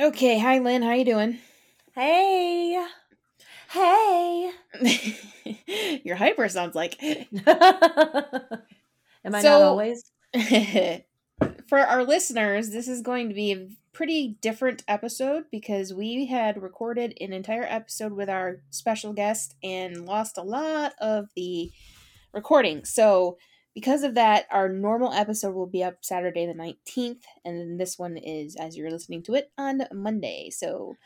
[0.00, 1.38] Okay, hi Lynn, how you doing?
[1.94, 2.82] Hey.
[3.70, 4.50] Hey.
[6.04, 6.96] Your hyper sounds like.
[7.02, 7.24] Am
[9.34, 10.10] I So- not always?
[11.68, 16.60] For our listeners, this is going to be a pretty different episode because we had
[16.62, 21.70] recorded an entire episode with our special guest and lost a lot of the
[22.32, 22.84] recording.
[22.84, 23.38] So,
[23.74, 27.98] because of that, our normal episode will be up Saturday the 19th, and then this
[27.98, 30.50] one is, as you're listening to it, on Monday.
[30.50, 30.96] So,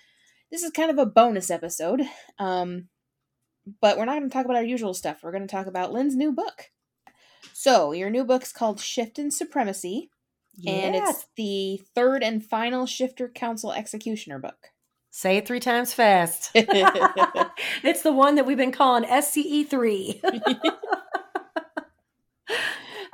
[0.51, 2.03] this is kind of a bonus episode.
[2.39, 2.89] Um,
[3.81, 5.21] but we're not going to talk about our usual stuff.
[5.23, 6.71] We're going to talk about Lynn's new book.
[7.53, 10.11] So, your new book's called Shift in Supremacy,
[10.67, 14.71] and it's the third and final Shifter Council Executioner book.
[15.11, 16.51] Say it three times fast.
[16.55, 20.21] it's the one that we've been calling SCE3.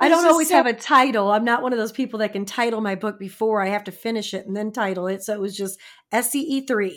[0.01, 1.31] I don't always so- have a title.
[1.31, 3.91] I'm not one of those people that can title my book before I have to
[3.91, 5.23] finish it and then title it.
[5.23, 5.79] So it was just
[6.13, 6.17] E
[6.65, 6.91] SCE3.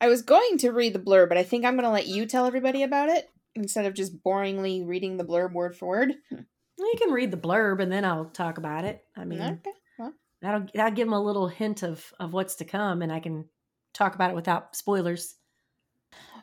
[0.00, 2.26] I was going to read the blurb, but I think I'm going to let you
[2.26, 6.14] tell everybody about it instead of just boringly reading the blurb word for word.
[6.78, 9.04] You can read the blurb and then I'll talk about it.
[9.16, 9.70] I mean, Okay.
[10.00, 13.20] well, that'll, that'll give them a little hint of, of what's to come and I
[13.20, 13.44] can
[13.94, 15.36] talk about it without spoilers.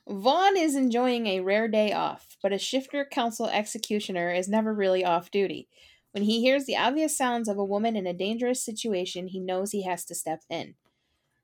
[0.10, 5.06] Vaughn is enjoying a rare day off, but a shifter council executioner is never really
[5.06, 5.70] off duty.
[6.12, 9.72] When he hears the obvious sounds of a woman in a dangerous situation, he knows
[9.72, 10.76] he has to step in.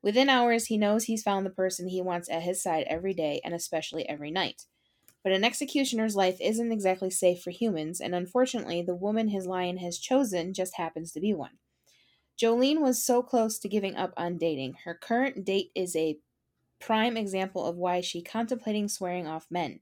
[0.02, 3.40] Within hours, he knows he's found the person he wants at his side every day
[3.44, 4.66] and especially every night.
[5.22, 9.78] But an executioner's life isn't exactly safe for humans, and unfortunately, the woman his lion
[9.78, 11.58] has chosen just happens to be one.
[12.40, 14.74] Jolene was so close to giving up on dating.
[14.84, 16.18] Her current date is a
[16.80, 19.80] prime example of why she contemplating swearing off men.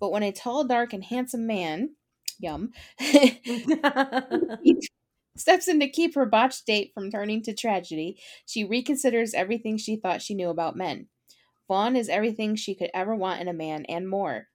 [0.00, 1.96] But when a tall, dark, and handsome man,
[2.38, 2.72] yum,
[5.36, 9.96] steps in to keep her botched date from turning to tragedy, she reconsiders everything she
[9.96, 11.08] thought she knew about men.
[11.68, 14.48] Vaughn is everything she could ever want in a man and more.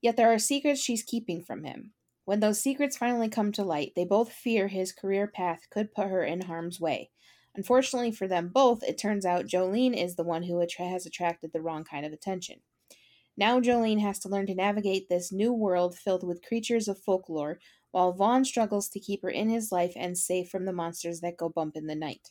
[0.00, 1.92] Yet there are secrets she's keeping from him.
[2.24, 6.08] When those secrets finally come to light, they both fear his career path could put
[6.08, 7.10] her in harm's way.
[7.56, 11.52] Unfortunately for them both, it turns out Jolene is the one who attra- has attracted
[11.52, 12.60] the wrong kind of attention.
[13.36, 17.58] Now Jolene has to learn to navigate this new world filled with creatures of folklore,
[17.90, 21.38] while Vaughn struggles to keep her in his life and safe from the monsters that
[21.38, 22.30] go bump in the night.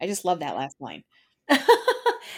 [0.00, 1.04] I just love that last line.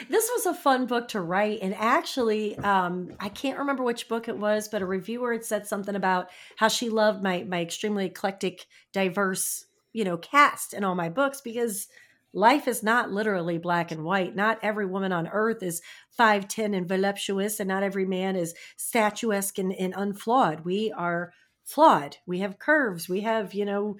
[0.09, 4.27] this was a fun book to write and actually um, i can't remember which book
[4.27, 8.06] it was but a reviewer had said something about how she loved my my extremely
[8.06, 11.89] eclectic diverse you know cast in all my books because
[12.32, 14.34] life is not literally black and white.
[14.34, 15.82] Not every woman on earth is
[16.19, 20.65] 5'10 and voluptuous and not every man is statuesque and, and unflawed.
[20.65, 21.32] We are
[21.65, 22.16] flawed.
[22.26, 23.09] We have curves.
[23.09, 23.97] We have you know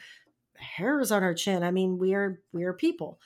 [0.57, 1.63] hairs on our chin.
[1.63, 3.19] I mean we are we are people.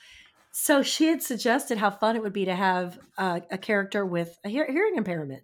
[0.51, 4.39] So she had suggested how fun it would be to have uh, a character with
[4.43, 5.43] a hear- hearing impairment.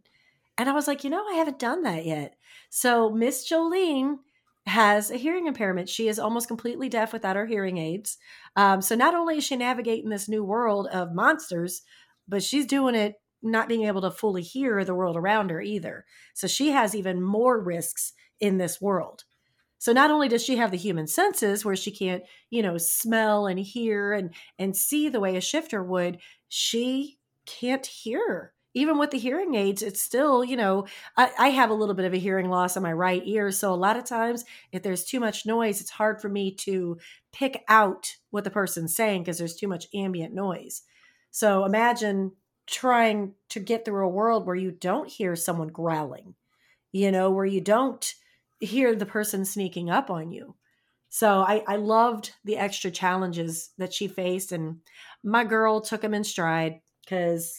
[0.57, 2.35] And I was like, you know, I haven't done that yet.
[2.71, 4.17] So Miss Jolene
[4.65, 5.89] has a hearing impairment.
[5.89, 8.17] She is almost completely deaf without her hearing aids.
[8.55, 11.81] Um, so not only is she navigating this new world of monsters,
[12.27, 16.05] but she's doing it not being able to fully hear the world around her either.
[16.33, 19.25] So she has even more risks in this world.
[19.79, 23.47] So not only does she have the human senses where she can't, you know, smell
[23.47, 28.53] and hear and and see the way a shifter would, she can't hear.
[28.73, 32.05] Even with the hearing aids, it's still, you know, I, I have a little bit
[32.05, 33.51] of a hearing loss in my right ear.
[33.51, 36.97] So a lot of times, if there's too much noise, it's hard for me to
[37.31, 40.83] pick out what the person's saying because there's too much ambient noise.
[41.29, 42.31] So imagine
[42.65, 46.35] trying to get through a world where you don't hear someone growling,
[46.91, 48.13] you know, where you don't
[48.59, 50.55] hear the person sneaking up on you.
[51.09, 54.79] So I, I loved the extra challenges that she faced, and
[55.23, 57.55] my girl took them in stride because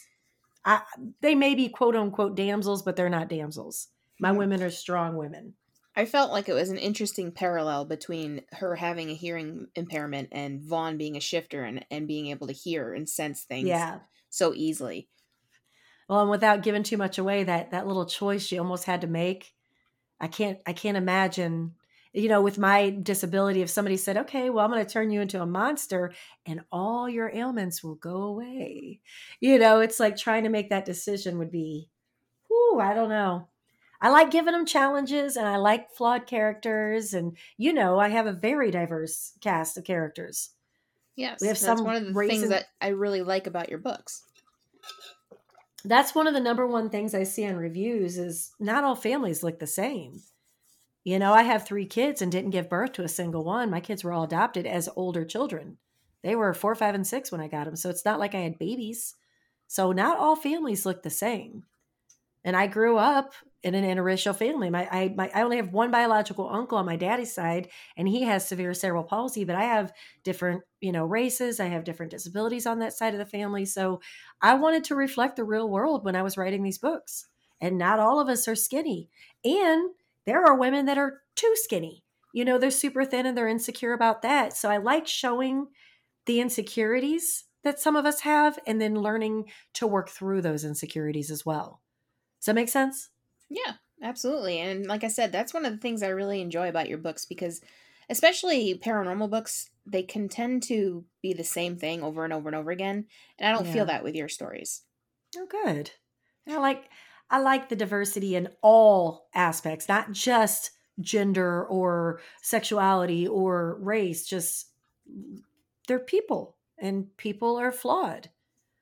[0.64, 0.82] I
[1.20, 3.88] they may be quote unquote damsels, but they're not damsels.
[4.18, 4.38] My Mhm.
[4.38, 5.56] women are strong women.
[5.96, 10.60] I felt like it was an interesting parallel between her having a hearing impairment and
[10.62, 14.00] Vaughn being a shifter and, and being able to hear and sense things Yeah.
[14.30, 15.08] so easily.
[16.08, 19.06] Well, and without giving too much away, that that little choice she almost had to
[19.06, 19.54] make,
[20.20, 21.76] I can't I can't imagine.
[22.14, 25.20] You know, with my disability, if somebody said, "Okay, well, I'm going to turn you
[25.20, 26.12] into a monster,
[26.46, 29.00] and all your ailments will go away,"
[29.40, 31.90] you know, it's like trying to make that decision would be,
[32.48, 33.48] whew, I don't know.
[34.00, 38.26] I like giving them challenges, and I like flawed characters, and you know, I have
[38.26, 40.50] a very diverse cast of characters.
[41.16, 43.78] Yes, We have that's some one of the things that I really like about your
[43.80, 44.24] books.
[45.84, 49.42] that's one of the number one things I see in reviews is not all families
[49.42, 50.22] look the same.
[51.04, 53.70] You know, I have three kids and didn't give birth to a single one.
[53.70, 55.76] My kids were all adopted as older children.
[56.22, 57.76] They were four, five, and six when I got them.
[57.76, 59.14] So it's not like I had babies.
[59.68, 61.64] So not all families look the same.
[62.42, 64.70] And I grew up in an interracial family.
[64.70, 68.22] My I my I only have one biological uncle on my daddy's side, and he
[68.22, 69.44] has severe cerebral palsy.
[69.44, 69.92] But I have
[70.22, 71.60] different, you know, races.
[71.60, 73.64] I have different disabilities on that side of the family.
[73.66, 74.00] So
[74.40, 77.26] I wanted to reflect the real world when I was writing these books.
[77.60, 79.08] And not all of us are skinny,
[79.44, 79.90] and
[80.26, 82.04] there are women that are too skinny.
[82.32, 84.56] You know, they're super thin and they're insecure about that.
[84.56, 85.68] So I like showing
[86.26, 91.30] the insecurities that some of us have, and then learning to work through those insecurities
[91.30, 91.80] as well.
[92.38, 93.08] Does that make sense?
[93.48, 94.58] Yeah, absolutely.
[94.58, 97.24] And like I said, that's one of the things I really enjoy about your books
[97.24, 97.62] because
[98.10, 102.56] especially paranormal books, they can tend to be the same thing over and over and
[102.56, 103.06] over again,
[103.38, 103.72] and I don't yeah.
[103.72, 104.82] feel that with your stories.
[105.36, 105.90] Oh good.
[106.46, 106.90] I like
[107.34, 110.70] I like the diversity in all aspects, not just
[111.00, 114.68] gender or sexuality or race, just
[115.88, 118.30] they're people and people are flawed.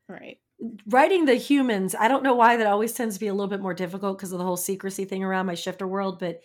[0.07, 0.39] Right
[0.87, 3.61] writing the humans, I don't know why that always tends to be a little bit
[3.61, 6.41] more difficult because of the whole secrecy thing around my shifter world, but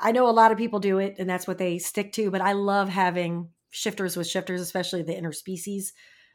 [0.00, 2.40] I know a lot of people do it and that's what they stick to, but
[2.40, 5.92] I love having shifters with shifters, especially the interspecies.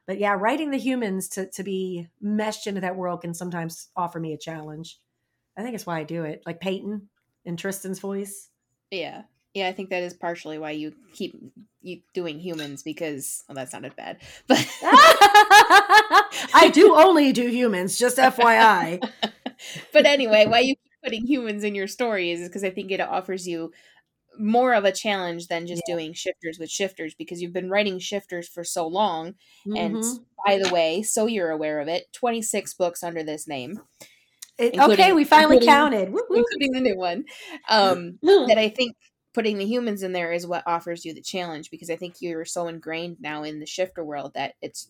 [0.07, 4.19] But yeah, writing the humans to to be meshed into that world can sometimes offer
[4.19, 4.99] me a challenge.
[5.57, 6.41] I think it's why I do it.
[6.45, 7.09] Like Peyton
[7.45, 8.49] and Tristan's voice.
[8.89, 9.23] Yeah.
[9.53, 11.35] Yeah, I think that is partially why you keep
[11.81, 14.19] you doing humans because well that sounded bad.
[14.47, 14.65] But
[16.53, 19.01] I do only do humans, just FYI.
[19.93, 23.01] but anyway, why you keep putting humans in your stories is because I think it
[23.01, 23.71] offers you
[24.39, 25.95] more of a challenge than just yeah.
[25.95, 29.35] doing shifters with shifters because you've been writing shifters for so long.
[29.67, 29.75] Mm-hmm.
[29.75, 30.03] And
[30.45, 33.81] by the way, so you're aware of it, 26 books under this name.
[34.57, 37.25] It, okay, we finally counted, including the new one.
[37.69, 38.95] Um, that I think
[39.33, 42.43] putting the humans in there is what offers you the challenge because I think you're
[42.43, 44.87] so ingrained now in the shifter world that it's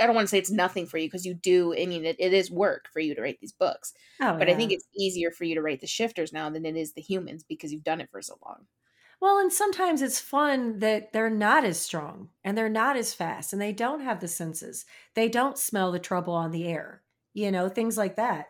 [0.00, 1.74] I don't want to say it's nothing for you because you do.
[1.74, 4.54] I mean, it, it is work for you to write these books, oh, but yeah.
[4.54, 7.02] I think it's easier for you to write the shifters now than it is the
[7.02, 8.66] humans because you've done it for so long.
[9.20, 13.52] Well, and sometimes it's fun that they're not as strong and they're not as fast
[13.52, 14.84] and they don't have the senses.
[15.14, 17.02] They don't smell the trouble on the air,
[17.32, 18.46] you know, things like that.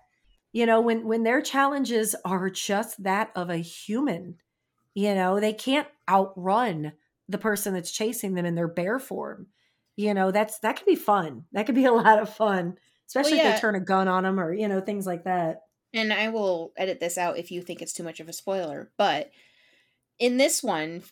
[0.50, 4.36] You know, when when their challenges are just that of a human,
[4.94, 6.92] you know, they can't outrun
[7.28, 9.48] the person that's chasing them in their bear form.
[9.96, 11.44] You know, that's that could be fun.
[11.52, 13.50] That could be a lot of fun, especially well, yeah.
[13.50, 15.62] if they turn a gun on them or, you know, things like that.
[15.94, 18.90] And I will edit this out if you think it's too much of a spoiler,
[18.96, 19.30] but
[20.18, 21.02] in this one,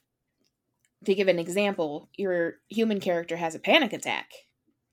[1.05, 4.31] to give an example, your human character has a panic attack.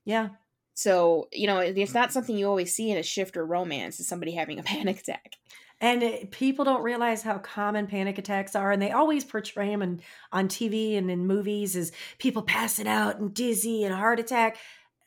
[0.04, 0.30] Yeah.
[0.74, 4.32] So, you know, it's not something you always see in a shifter romance is somebody
[4.32, 5.32] having a panic attack.
[5.80, 9.82] And it, people don't realize how common panic attacks are, and they always portray them
[9.82, 10.00] in,
[10.32, 14.58] on TV and in movies as people passing out and dizzy and heart attack.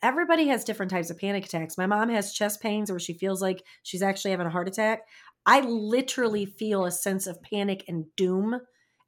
[0.02, 1.76] Everybody has different types of panic attacks.
[1.76, 5.02] My mom has chest pains where she feels like she's actually having a heart attack.
[5.44, 8.60] I literally feel a sense of panic and doom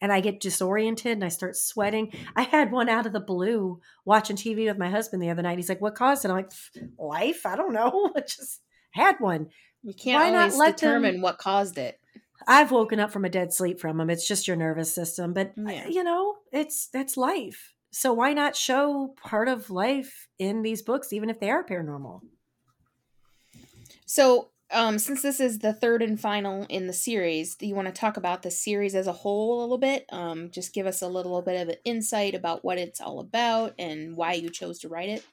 [0.04, 2.12] and I get disoriented and I start sweating.
[2.36, 5.56] I had one out of the blue watching TV with my husband the other night.
[5.56, 6.52] He's like, "What caused it?" I'm like,
[6.98, 7.46] "Life?
[7.46, 8.12] I don't know.
[8.16, 9.48] I just had one."
[9.84, 12.00] You can't Why always not determine them, what caused it.
[12.48, 14.08] I've woken up from a dead sleep from them.
[14.08, 15.86] It's just your nervous system, but uh, yeah.
[15.88, 17.74] you know, it's that's life.
[17.92, 22.22] So why not show part of life in these books, even if they are paranormal?
[24.06, 27.86] So, um, since this is the third and final in the series, do you want
[27.86, 30.06] to talk about the series as a whole a little bit?
[30.10, 33.74] Um, just give us a little bit of an insight about what it's all about
[33.78, 35.24] and why you chose to write it.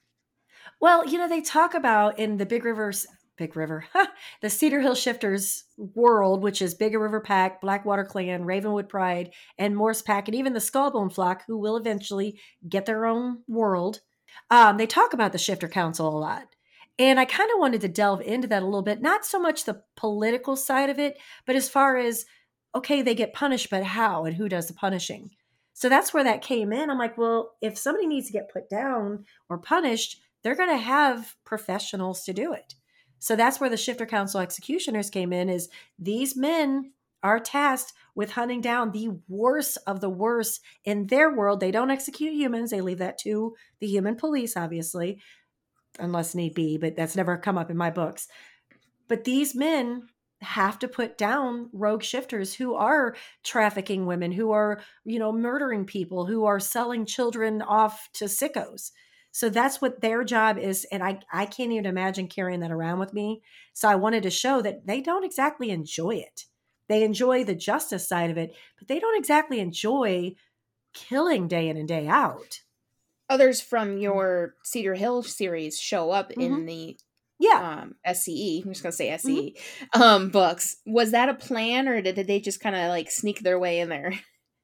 [0.79, 3.07] Well, you know, they talk about in the Big Rivers
[3.41, 3.85] Big River,
[4.41, 9.75] the Cedar Hill Shifters world, which is Big River Pack, Blackwater Clan, Ravenwood Pride, and
[9.75, 14.01] Morse Pack, and even the Skullbone Flock, who will eventually get their own world.
[14.51, 16.49] Um, they talk about the Shifter Council a lot.
[16.99, 19.65] And I kind of wanted to delve into that a little bit, not so much
[19.65, 21.17] the political side of it,
[21.47, 22.25] but as far as,
[22.75, 25.31] okay, they get punished, but how and who does the punishing?
[25.73, 26.91] So that's where that came in.
[26.91, 30.77] I'm like, well, if somebody needs to get put down or punished, they're going to
[30.77, 32.75] have professionals to do it.
[33.21, 38.31] So that's where the shifter council executioners came in is these men are tasked with
[38.31, 41.59] hunting down the worst of the worst in their world.
[41.59, 42.71] They don't execute humans.
[42.71, 45.21] They leave that to the human police, obviously,
[45.99, 48.27] unless need be, but that's never come up in my books.
[49.07, 50.07] But these men
[50.41, 55.85] have to put down rogue shifters who are trafficking women, who are, you know, murdering
[55.85, 58.89] people, who are selling children off to sickos.
[59.31, 60.85] So that's what their job is.
[60.91, 63.41] And I, I can't even imagine carrying that around with me.
[63.73, 66.45] So I wanted to show that they don't exactly enjoy it.
[66.89, 70.35] They enjoy the justice side of it, but they don't exactly enjoy
[70.93, 72.59] killing day in and day out.
[73.29, 76.41] others from your Cedar Hill series show up Mm-hmm.
[76.41, 76.97] in the
[77.39, 77.79] Yeah.
[77.81, 78.63] um SCE.
[78.65, 79.55] I'm just gonna say Mm-hmm.
[79.95, 80.77] SCE um books.
[80.85, 83.79] Was that a plan or did, did they just kind of like sneak their way
[83.79, 84.13] in there?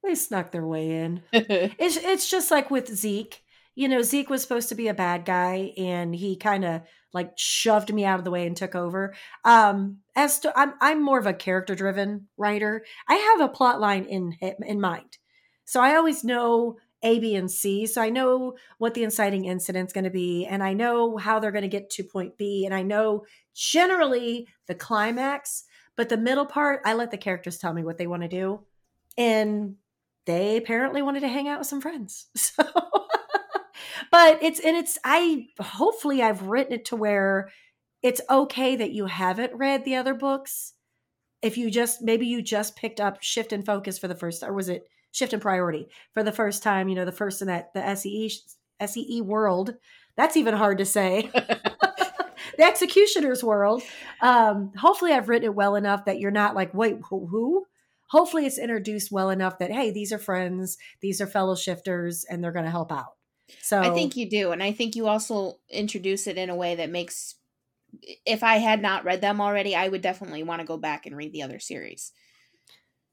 [0.03, 1.23] They snuck their way in.
[1.33, 3.41] It's it's just like with Zeke.
[3.77, 6.81] You know, Zeke was supposed to be a bad guy and he kind of
[7.13, 9.13] like shoved me out of the way and took over.
[9.45, 12.83] Um as to I'm I'm more of a character driven writer.
[13.07, 15.19] I have a plot line in in mind.
[15.65, 17.85] So I always know A, B, and C.
[17.85, 21.51] So I know what the inciting incident's going to be, and I know how they're
[21.51, 25.65] going to get to point B, and I know generally the climax.
[25.95, 28.61] But the middle part, I let the characters tell me what they want to do,
[29.17, 29.75] and
[30.25, 32.27] they apparently wanted to hang out with some friends.
[32.37, 32.63] So,
[34.11, 37.49] but it's and it's I hopefully I've written it to where
[38.03, 40.73] it's okay that you haven't read the other books.
[41.41, 44.53] If you just maybe you just picked up Shift in Focus for the first, or
[44.53, 46.89] was it Shift in Priority for the first time?
[46.89, 48.31] You know, the first in that the SEE
[48.85, 49.75] SEE world.
[50.15, 51.29] That's even hard to say.
[52.57, 53.83] the executioner's world.
[54.21, 57.27] Um, hopefully, I've written it well enough that you're not like, wait, who?
[57.27, 57.65] who?
[58.07, 62.43] Hopefully, it's introduced well enough that hey, these are friends, these are fellow shifters, and
[62.43, 63.13] they're going to help out.
[63.61, 66.75] So I think you do, and I think you also introduce it in a way
[66.75, 67.35] that makes.
[68.25, 71.15] If I had not read them already, I would definitely want to go back and
[71.15, 72.11] read the other series.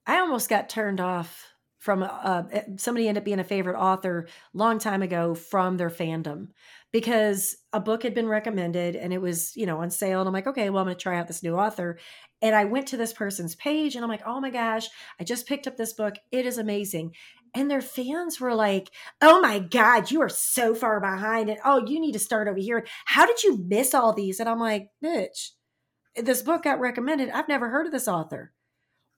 [0.06, 2.44] I almost got turned off from uh,
[2.78, 6.48] somebody ended up being a favorite author long time ago from their fandom
[6.92, 10.32] because a book had been recommended and it was you know on sale and i'm
[10.32, 11.98] like okay well i'm going to try out this new author
[12.40, 14.88] and i went to this person's page and i'm like oh my gosh
[15.20, 17.12] i just picked up this book it is amazing
[17.54, 18.90] and their fans were like
[19.22, 22.58] oh my god you are so far behind and oh you need to start over
[22.58, 22.86] here.
[23.04, 24.40] How did you miss all these?
[24.40, 25.50] And i'm like bitch
[26.16, 27.30] this book got recommended.
[27.30, 28.52] I've never heard of this author.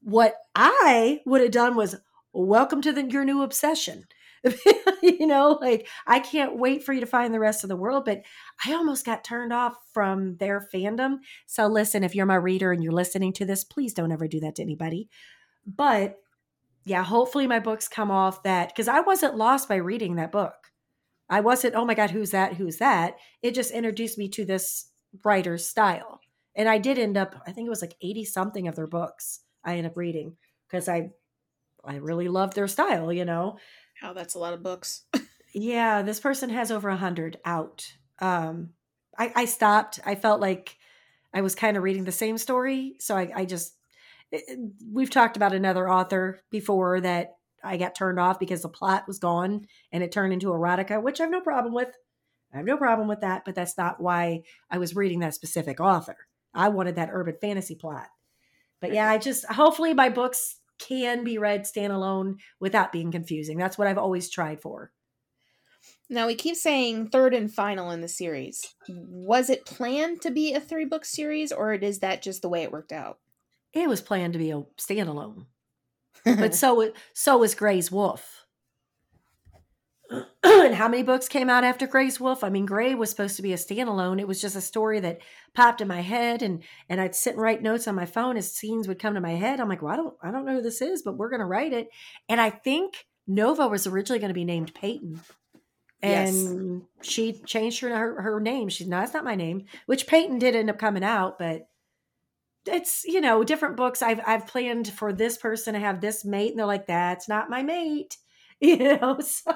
[0.03, 1.97] What i would have done was
[2.33, 4.05] welcome to the, your new obsession.
[5.03, 8.05] You know like i can't wait for you to find the rest of the world
[8.05, 8.23] but
[8.65, 11.19] i almost got turned off from their fandom.
[11.47, 14.41] So listen if you're my reader and you're listening to this please don't ever do
[14.41, 15.09] that to anybody.
[15.67, 16.19] But
[16.87, 20.55] yeah hopefully my books come off that because i wasn't lost by reading that book
[21.29, 24.91] i wasn't oh my god who's that who's that it just introduced me to this
[25.23, 26.21] writer's style
[26.55, 29.41] and i did end up i think it was like 80 something of their books
[29.65, 31.11] i ended up reading because i
[31.87, 33.59] I really love their style, you know.
[34.03, 35.05] Oh, that's a lot of books.
[35.55, 37.87] yeah, this person has over a hundred out.
[38.19, 38.71] Um,
[39.17, 40.01] I, I stopped.
[40.05, 40.77] I felt like
[41.33, 43.76] I was kind of reading the same story, so I, I just
[44.33, 44.57] Eh, eh,
[44.93, 49.19] we've talked about another author before that I got turned off because the plot was
[49.19, 51.91] gone and it turned into erotica, which I have no problem with.
[52.53, 55.81] I have no problem with that, but that's not why I was reading that specific
[55.81, 56.17] author.
[56.55, 58.09] I wanted that urban fantasy plot.
[58.81, 63.59] But yeah, I just hopefully my books can be read standalone without being confusing.
[63.59, 64.93] That's what I've always tried for.
[66.09, 68.75] Now we keep saying third and final in the series.
[68.89, 72.63] Was it planned to be a three book series, or is that just the way
[72.63, 73.19] it worked out?
[73.77, 75.47] It was planned to be a standalone,
[76.25, 78.47] but so so was Gray's Wolf.
[80.45, 82.45] and how many books came out after Gray's Wolf?
[82.45, 84.21] I mean, Gray was supposed to be a standalone.
[84.21, 85.19] It was just a story that
[85.55, 88.53] popped in my head, and and I'd sit and write notes on my phone as
[88.53, 89.61] scenes would come to my head.
[89.61, 91.73] I'm like, well, I don't I don't know who this is, but we're gonna write
[91.73, 91.89] it.
[92.29, 95.21] And I think Nova was originally going to be named Peyton,
[96.01, 97.09] and yes.
[97.09, 98.69] she changed her, her her name.
[98.69, 99.65] She's no, that's not my name.
[99.87, 101.69] Which Peyton did end up coming out, but
[102.67, 104.03] it's you know different books.
[104.03, 107.51] I've I've planned for this person to have this mate, and they're like, that's not
[107.51, 108.17] my mate.
[108.59, 109.53] You know, so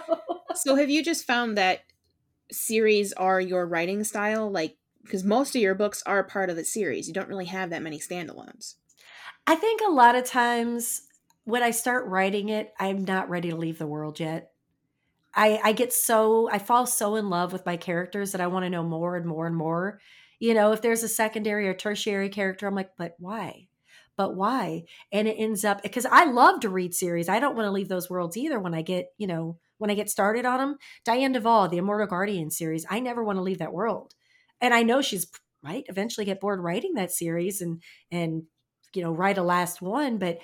[0.54, 1.84] so have you just found that
[2.52, 6.64] series are your writing style like because most of your books are part of the
[6.64, 8.74] series you don't really have that many standalones
[9.46, 11.02] i think a lot of times
[11.44, 14.52] when i start writing it i'm not ready to leave the world yet
[15.34, 18.64] i i get so i fall so in love with my characters that i want
[18.64, 20.00] to know more and more and more
[20.40, 23.68] you know if there's a secondary or tertiary character i'm like but why
[24.20, 24.85] but why?
[25.12, 27.30] And it ends up because I love to read series.
[27.30, 29.94] I don't want to leave those worlds either when I get, you know, when I
[29.94, 30.76] get started on them.
[31.09, 34.12] Dianne Duvall, the Immortal Guardian series, I never want to leave that world.
[34.61, 35.30] And I know she's
[35.64, 38.42] right eventually get bored writing that series and and
[38.92, 40.38] you know, write a last one, but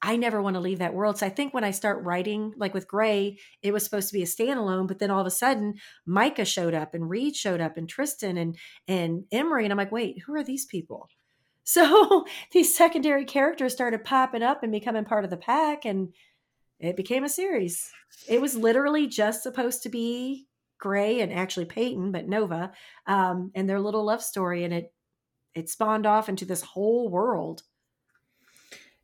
[0.00, 1.18] I never want to leave that world.
[1.18, 4.22] So I think when I start writing, like with Gray, it was supposed to be
[4.22, 5.74] a standalone, but then all of a sudden
[6.06, 9.64] Micah showed up and Reed showed up and Tristan and and Emery.
[9.64, 11.08] And I'm like, wait, who are these people?
[11.70, 16.14] So these secondary characters started popping up and becoming part of the pack, and
[16.80, 17.90] it became a series.
[18.26, 20.46] It was literally just supposed to be
[20.78, 22.72] Gray and actually Peyton, but Nova,
[23.06, 24.94] um, and their little love story, and it
[25.54, 27.62] it spawned off into this whole world.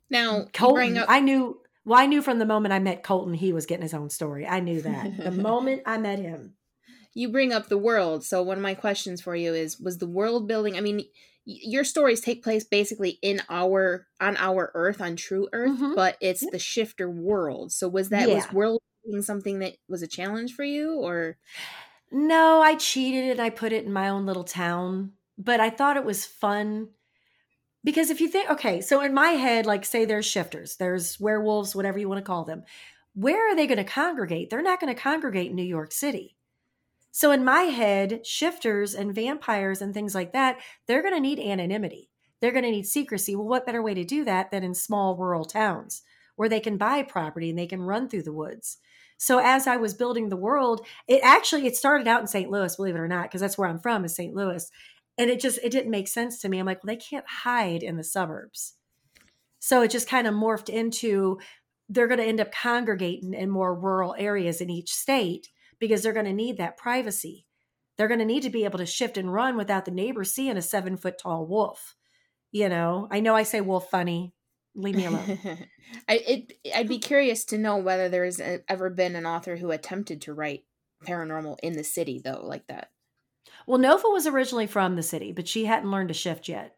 [0.09, 1.59] Now, Colton, up- I knew.
[1.83, 4.47] Well, I knew from the moment I met Colton, he was getting his own story.
[4.47, 6.55] I knew that the moment I met him.
[7.13, 8.23] you bring up the world.
[8.23, 11.05] So one of my questions for you is was the world building I mean
[11.45, 15.93] your stories take place basically in our on our earth on true earth mm-hmm.
[15.95, 18.35] but it's the shifter world so was that yeah.
[18.35, 21.37] was world building something that was a challenge for you or
[22.11, 25.97] no i cheated and i put it in my own little town but i thought
[25.97, 26.89] it was fun
[27.85, 31.73] because if you think okay so in my head like say there's shifters there's werewolves
[31.73, 32.63] whatever you want to call them
[33.13, 36.35] where are they going to congregate they're not going to congregate in new york city
[37.15, 41.39] so in my head, shifters and vampires and things like that, they're going to need
[41.39, 42.09] anonymity.
[42.41, 43.37] They're going to need secrecy.
[43.37, 46.01] Well, what better way to do that than in small rural towns
[46.35, 48.79] where they can buy property and they can run through the woods.
[49.15, 52.51] So as I was building the world, it actually it started out in St.
[52.51, 54.35] Louis, believe it or not, because that's where I'm from, is St.
[54.35, 54.69] Louis.
[55.17, 56.59] And it just it didn't make sense to me.
[56.59, 58.73] I'm like, well, they can't hide in the suburbs.
[59.59, 61.39] So it just kind of morphed into
[61.89, 66.13] they're going to end up congregating in more rural areas in each state because they're
[66.13, 67.45] going to need that privacy.
[67.97, 70.57] They're going to need to be able to shift and run without the neighbor seeing
[70.57, 71.95] a seven foot tall wolf.
[72.51, 74.33] You know, I know I say wolf funny.
[74.75, 75.39] Leave me alone.
[76.07, 80.21] I it, I'd be curious to know whether there's ever been an author who attempted
[80.23, 80.63] to write
[81.05, 82.89] paranormal in the city though, like that.
[83.67, 86.75] Well, Nova was originally from the city, but she hadn't learned to shift yet.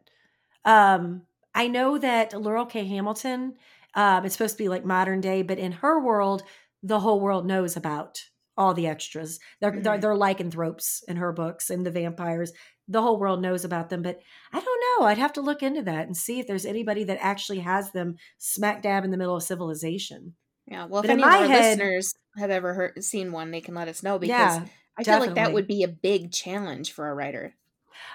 [0.66, 2.86] Um, I know that Laurell K.
[2.86, 3.56] Hamilton,
[3.94, 6.44] um, it's supposed to be like modern day, but in her world,
[6.84, 8.22] the whole world knows about
[8.58, 9.40] all the extras.
[9.60, 9.82] They're, mm-hmm.
[9.82, 12.52] they're, they're lycanthropes in her books and the vampires.
[12.88, 14.20] The whole world knows about them, but
[14.54, 15.06] I don't know.
[15.08, 18.16] I'd have to look into that and see if there's anybody that actually has them
[18.38, 20.36] smack dab in the middle of civilization.
[20.66, 23.74] Yeah, well, if any of our head, listeners have ever heard seen one, they can
[23.74, 24.66] let us know because yeah,
[24.98, 27.56] I feel like that would be a big challenge for a writer.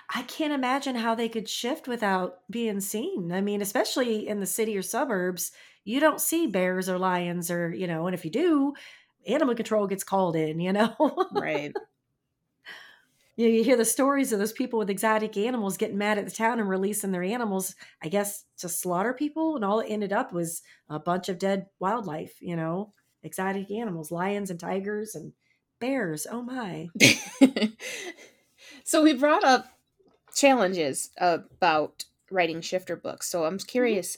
[0.09, 3.33] I can't imagine how they could shift without being seen.
[3.33, 5.53] I mean, especially in the city or suburbs,
[5.85, 8.75] you don't see bears or lions or, you know, and if you do,
[9.27, 10.97] animal control gets called in, you know?
[11.31, 11.77] right.
[13.37, 16.27] You, know, you hear the stories of those people with exotic animals getting mad at
[16.27, 19.57] the town and releasing their animals, I guess, to slaughter people.
[19.57, 24.11] And all it ended up was a bunch of dead wildlife, you know, exotic animals,
[24.11, 25.33] lions and tigers and
[25.83, 26.29] bears.
[26.31, 26.89] Oh my.
[28.85, 29.67] so we brought up
[30.35, 33.29] challenges about writing shifter books.
[33.29, 33.67] So I'm mm-hmm.
[33.67, 34.17] curious,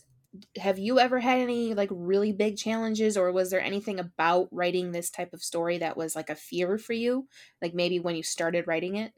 [0.58, 4.92] have you ever had any like really big challenges or was there anything about writing
[4.92, 7.26] this type of story that was like a fear for you
[7.62, 9.12] like maybe when you started writing it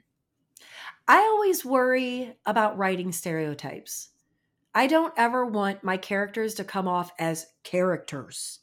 [1.08, 4.10] i always worry about writing stereotypes
[4.74, 8.58] i don't ever want my characters to come off as characters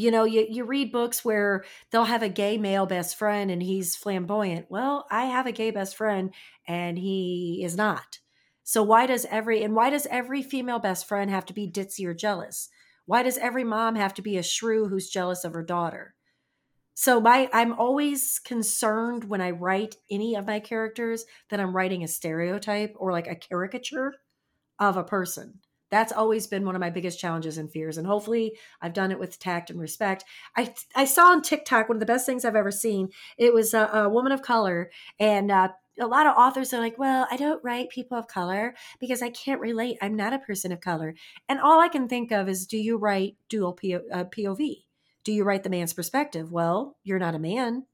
[0.00, 3.62] you know you, you read books where they'll have a gay male best friend and
[3.62, 6.32] he's flamboyant well i have a gay best friend
[6.66, 8.18] and he is not
[8.70, 12.06] so why does every and why does every female best friend have to be ditzy
[12.06, 12.68] or jealous?
[13.04, 16.14] Why does every mom have to be a shrew who's jealous of her daughter?
[16.94, 22.04] So my I'm always concerned when I write any of my characters that I'm writing
[22.04, 24.14] a stereotype or like a caricature
[24.78, 25.58] of a person.
[25.90, 27.98] That's always been one of my biggest challenges and fears.
[27.98, 30.24] And hopefully I've done it with tact and respect.
[30.56, 33.10] I I saw on TikTok one of the best things I've ever seen.
[33.36, 35.68] It was a, a woman of color and uh,
[36.00, 39.30] a lot of authors are like, well, I don't write people of color because I
[39.30, 39.98] can't relate.
[40.00, 41.14] I'm not a person of color.
[41.48, 43.78] And all I can think of is, do you write dual
[44.12, 44.84] uh, POV?
[45.24, 46.50] Do you write the man's perspective?
[46.50, 47.84] Well, you're not a man.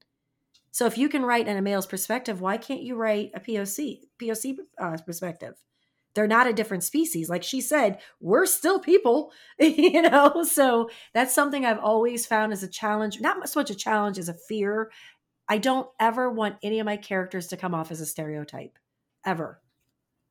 [0.70, 4.00] So if you can write in a male's perspective, why can't you write a POC
[4.20, 5.54] POC uh, perspective?
[6.16, 7.28] They're not a different species.
[7.28, 10.42] Like she said, we're still people, you know?
[10.42, 14.28] So that's something I've always found as a challenge, not so much a challenge as
[14.28, 14.90] a fear
[15.48, 18.78] I don't ever want any of my characters to come off as a stereotype,
[19.24, 19.60] ever.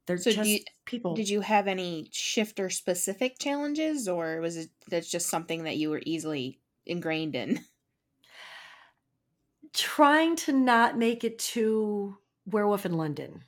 [0.07, 1.15] They're so just you, people.
[1.15, 5.89] Did you have any shifter specific challenges, or was it that's just something that you
[5.89, 7.61] were easily ingrained in?
[9.73, 13.43] Trying to not make it too Werewolf in London.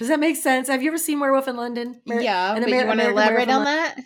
[0.00, 0.66] Does that make sense?
[0.66, 2.00] Have you ever seen Werewolf in London?
[2.04, 3.96] yeah, but Amer- you want to elaborate on that?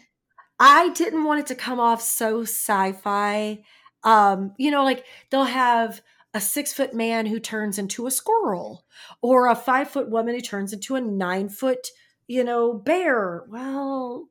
[0.61, 3.65] I didn't want it to come off so sci-fi
[4.05, 6.03] um, you know, like they'll have
[6.35, 8.85] a six foot man who turns into a squirrel
[9.23, 11.89] or a five foot woman who turns into a nine foot,
[12.27, 13.45] you know, bear.
[13.49, 14.29] Well,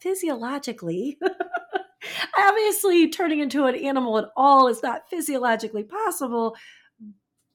[0.00, 1.18] physiologically,
[2.38, 6.56] obviously turning into an animal at all is not physiologically possible.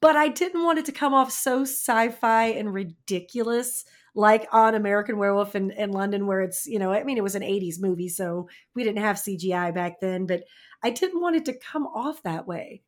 [0.00, 3.84] But I didn't want it to come off so sci fi and ridiculous
[4.14, 7.34] like on American Werewolf in, in London, where it's, you know, I mean, it was
[7.34, 10.42] an 80s movie, so we didn't have CGI back then, but
[10.82, 12.82] I didn't want it to come off that way.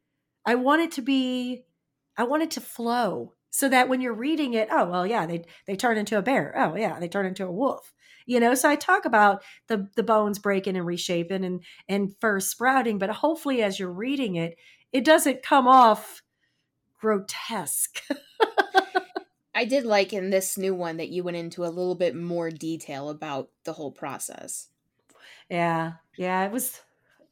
[0.44, 1.64] I want it to be,
[2.16, 5.44] I want it to flow so that when you're reading it, oh, well, yeah, they,
[5.66, 6.54] they turn into a bear.
[6.56, 7.92] Oh, yeah, they turn into a wolf.
[8.26, 12.38] You know, so I talk about the the bones breaking and reshaping and and fur
[12.38, 14.56] sprouting, but hopefully as you're reading it,
[14.92, 16.22] it doesn't come off
[17.02, 18.00] grotesque.
[19.54, 22.48] I did like in this new one that you went into a little bit more
[22.48, 24.68] detail about the whole process.
[25.50, 26.80] Yeah, yeah, it was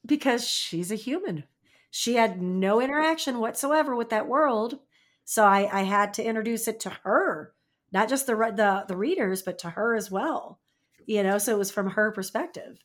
[0.05, 1.45] because she's a human.
[1.91, 4.81] She had no interaction whatsoever with that world,
[5.25, 7.55] so I, I had to introduce it to her,
[7.93, 10.59] not just the the the readers, but to her as well.
[11.07, 12.79] You know, so it was from her perspective.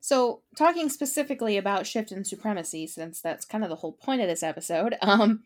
[0.00, 4.28] So, talking specifically about Shift in Supremacy, since that's kind of the whole point of
[4.28, 5.44] this episode, um,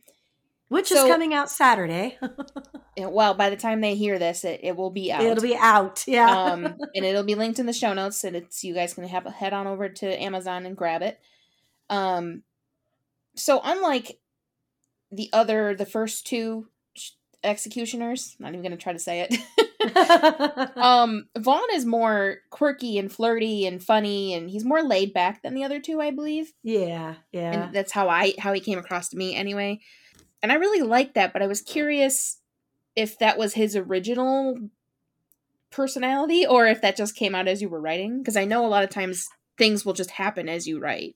[0.69, 2.19] which so, is coming out Saturday.
[2.97, 5.23] well, by the time they hear this, it, it will be out.
[5.23, 6.31] It'll be out, yeah.
[6.31, 9.27] um, and it'll be linked in the show notes, and it's you guys can have
[9.27, 11.19] a, head on over to Amazon and grab it.
[11.89, 12.43] Um,
[13.35, 14.19] so unlike
[15.11, 16.69] the other, the first two
[17.43, 20.77] executioners, not even going to try to say it.
[20.77, 25.55] um, Vaughn is more quirky and flirty and funny, and he's more laid back than
[25.55, 26.53] the other two, I believe.
[26.63, 27.53] Yeah, yeah.
[27.53, 29.81] And that's how I how he came across to me anyway
[30.43, 32.39] and I really liked that, but I was curious
[32.95, 34.59] if that was his original
[35.71, 38.69] personality or if that just came out as you were writing because I know a
[38.69, 41.15] lot of times things will just happen as you write.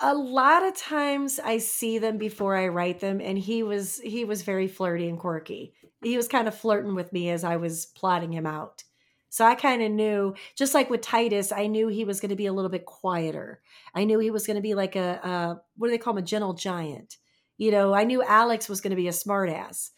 [0.00, 4.24] A lot of times I see them before I write them and he was he
[4.24, 5.74] was very flirty and quirky.
[6.02, 8.82] He was kind of flirting with me as I was plotting him out.
[9.28, 12.36] So I kind of knew, just like with Titus, I knew he was going to
[12.36, 13.62] be a little bit quieter.
[13.94, 16.18] I knew he was going to be like a, a what do they call him,
[16.18, 17.16] a gentle giant
[17.62, 19.90] you know, I knew Alex was going to be a smartass.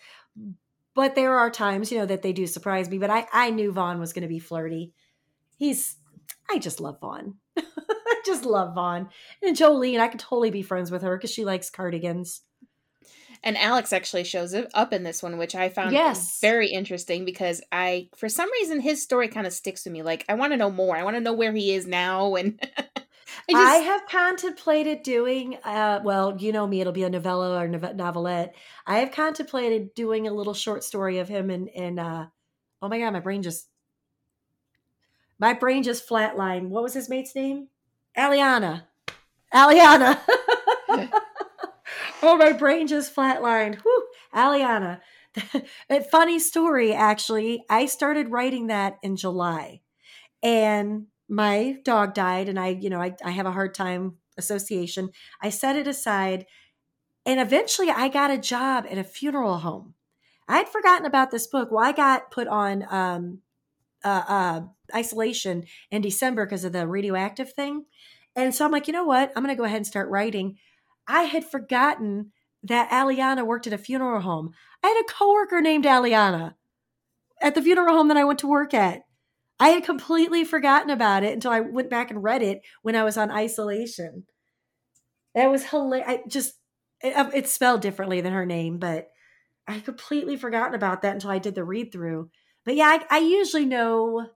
[0.94, 2.98] But there are times, you know, that they do surprise me.
[2.98, 4.92] But I, I knew Vaughn was going to be flirty.
[5.57, 5.96] He's,
[6.50, 7.37] I just love Vaughn.
[7.57, 9.09] I just love Vaughn.
[9.42, 12.42] And Jolene, I could totally be friends with her because she likes cardigans.
[13.42, 16.40] And Alex actually shows up in this one, which I found yes.
[16.42, 20.03] very interesting because I, for some reason, his story kind of sticks with me.
[20.03, 20.96] Like, I want to know more.
[20.96, 22.61] I want to know where he is now and
[23.49, 27.59] I, just, I, have contemplated doing, uh, well, you know me, it'll be a novella
[27.59, 28.55] or novelette.
[28.87, 32.27] I have contemplated doing a little short story of him and, and uh,
[32.83, 33.68] oh my God, my brain just,
[35.38, 36.68] my brain just flatlined.
[36.68, 37.68] What was his mate's name?
[38.16, 38.85] Aliana.
[39.53, 40.18] Aliana.
[42.23, 43.81] oh, my brain just flatlined.
[43.83, 45.01] Whew, Aliana.
[45.90, 47.64] a funny story, actually.
[47.68, 49.81] I started writing that in July.
[50.42, 55.10] And my dog died and I, you know, I, I have a hard time association.
[55.40, 56.46] I set it aside
[57.26, 59.94] and eventually I got a job at a funeral home.
[60.46, 61.70] I had forgotten about this book.
[61.70, 63.38] Well, I got put on um,
[64.04, 64.60] uh, uh,
[64.94, 67.87] isolation in December because of the radioactive thing.
[68.37, 69.32] And so I'm like, you know what?
[69.34, 70.58] I'm going to go ahead and start writing.
[71.06, 72.32] I had forgotten
[72.64, 74.52] that Aliana worked at a funeral home.
[74.82, 76.54] I had a coworker named Aliana
[77.40, 79.04] at the funeral home that I went to work at.
[79.60, 83.04] I had completely forgotten about it until I went back and read it when I
[83.04, 84.24] was on isolation.
[85.34, 86.08] That was hilarious.
[86.08, 86.54] I just
[87.02, 89.08] it, uh, it's spelled differently than her name, but
[89.66, 92.30] I completely forgotten about that until I did the read through.
[92.64, 94.26] But yeah, I, I usually know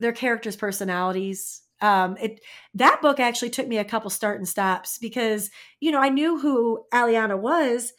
[0.00, 1.62] their characters' personalities.
[1.80, 2.40] Um, it
[2.74, 6.38] that book actually took me a couple start and stops because you know I knew
[6.38, 7.92] who Aliana was,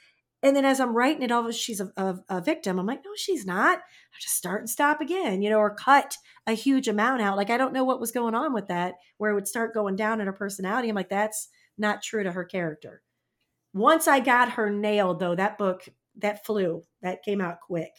[0.43, 2.77] and then as I'm writing it, all of she's a, a, a, victim.
[2.77, 3.79] I'm like, no, she's not.
[3.79, 7.37] I just start and stop again, you know, or cut a huge amount out.
[7.37, 9.95] Like I don't know what was going on with that, where it would start going
[9.95, 10.89] down in her personality.
[10.89, 13.01] I'm like, that's not true to her character.
[13.73, 16.83] Once I got her nailed, though, that book that flew.
[17.01, 17.91] That came out quick.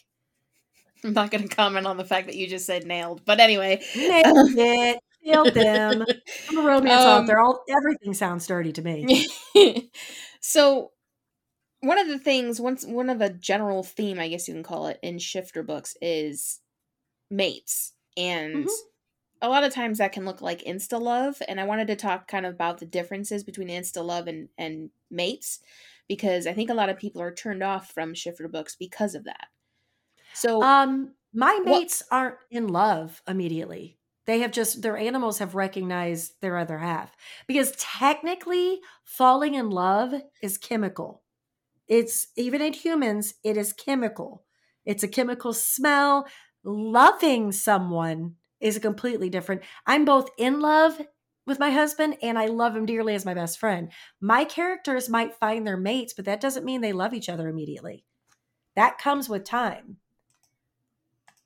[1.04, 3.83] I'm not going to comment on the fact that you just said nailed, but anyway,
[3.94, 4.24] nailed
[4.57, 5.00] it.
[5.22, 6.04] Nailed them.
[6.50, 7.38] I'm a romance um, author.
[7.38, 9.26] All everything sounds dirty to me.
[10.40, 10.90] so
[11.84, 14.86] one of the things once one of the general theme i guess you can call
[14.86, 16.60] it in shifter books is
[17.30, 17.92] mates.
[18.16, 18.68] And mm-hmm.
[19.42, 22.28] a lot of times that can look like insta love and i wanted to talk
[22.28, 25.60] kind of about the differences between insta love and and mates
[26.08, 29.24] because i think a lot of people are turned off from shifter books because of
[29.24, 29.48] that.
[30.34, 33.98] So um my mates what, aren't in love immediately.
[34.26, 37.14] They have just their animals have recognized their other half.
[37.48, 41.23] Because technically falling in love is chemical
[41.88, 44.44] it's even in humans, it is chemical.
[44.84, 46.26] It's a chemical smell.
[46.64, 49.62] Loving someone is completely different.
[49.86, 51.00] I'm both in love
[51.46, 53.92] with my husband and I love him dearly as my best friend.
[54.20, 58.04] My characters might find their mates, but that doesn't mean they love each other immediately.
[58.76, 59.98] That comes with time.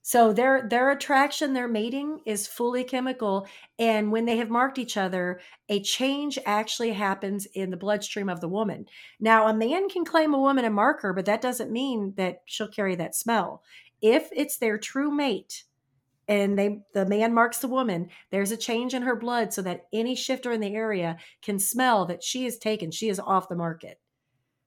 [0.09, 3.47] So their their attraction, their mating is fully chemical
[3.79, 8.40] and when they have marked each other, a change actually happens in the bloodstream of
[8.40, 8.87] the woman.
[9.21, 12.68] Now, a man can claim a woman a marker, but that doesn't mean that she'll
[12.68, 13.62] carry that smell.
[14.01, 15.64] If it's their true mate,
[16.27, 19.87] and they the man marks the woman there's a change in her blood so that
[19.92, 23.57] any shifter in the area can smell that she is taken she is off the
[23.57, 24.01] market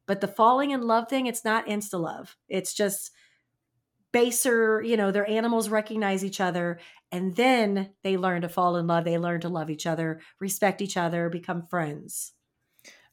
[0.08, 2.38] But the falling in love thing, it's not insta love.
[2.49, 3.12] It's just
[4.12, 6.80] baser, you know, their animals recognize each other
[7.12, 9.04] and then they learn to fall in love.
[9.04, 12.34] They learn to love each other, respect each other, become friends.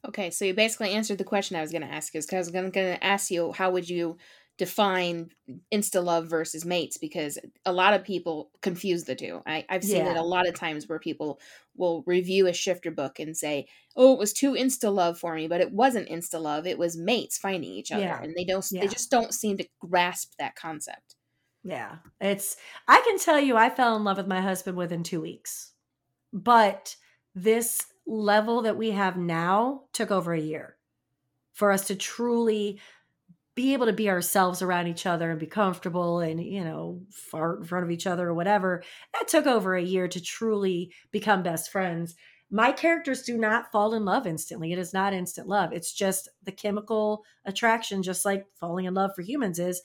[0.07, 2.21] Okay, so you basically answered the question I was going to ask you.
[2.21, 4.17] Because I was going to ask you, how would you
[4.59, 5.31] define
[5.73, 6.97] insta love versus mates?
[6.97, 9.41] Because a lot of people confuse the two.
[9.47, 10.11] I, have seen yeah.
[10.11, 11.39] it a lot of times where people
[11.75, 15.47] will review a shifter book and say, "Oh, it was too insta love for me,"
[15.47, 16.67] but it wasn't insta love.
[16.67, 18.21] It was mates finding each other, yeah.
[18.21, 18.63] and they don't.
[18.69, 18.81] Yeah.
[18.81, 21.15] They just don't seem to grasp that concept.
[21.63, 22.57] Yeah, it's.
[22.87, 25.71] I can tell you, I fell in love with my husband within two weeks,
[26.31, 26.95] but
[27.33, 30.75] this level that we have now took over a year
[31.53, 32.79] for us to truly
[33.59, 37.59] be able to be ourselves around each other and be comfortable and you know fart
[37.59, 38.81] in front of each other or whatever
[39.13, 42.15] that took over a year to truly become best friends
[42.49, 46.29] my characters do not fall in love instantly it is not instant love it's just
[46.43, 49.81] the chemical attraction just like falling in love for humans is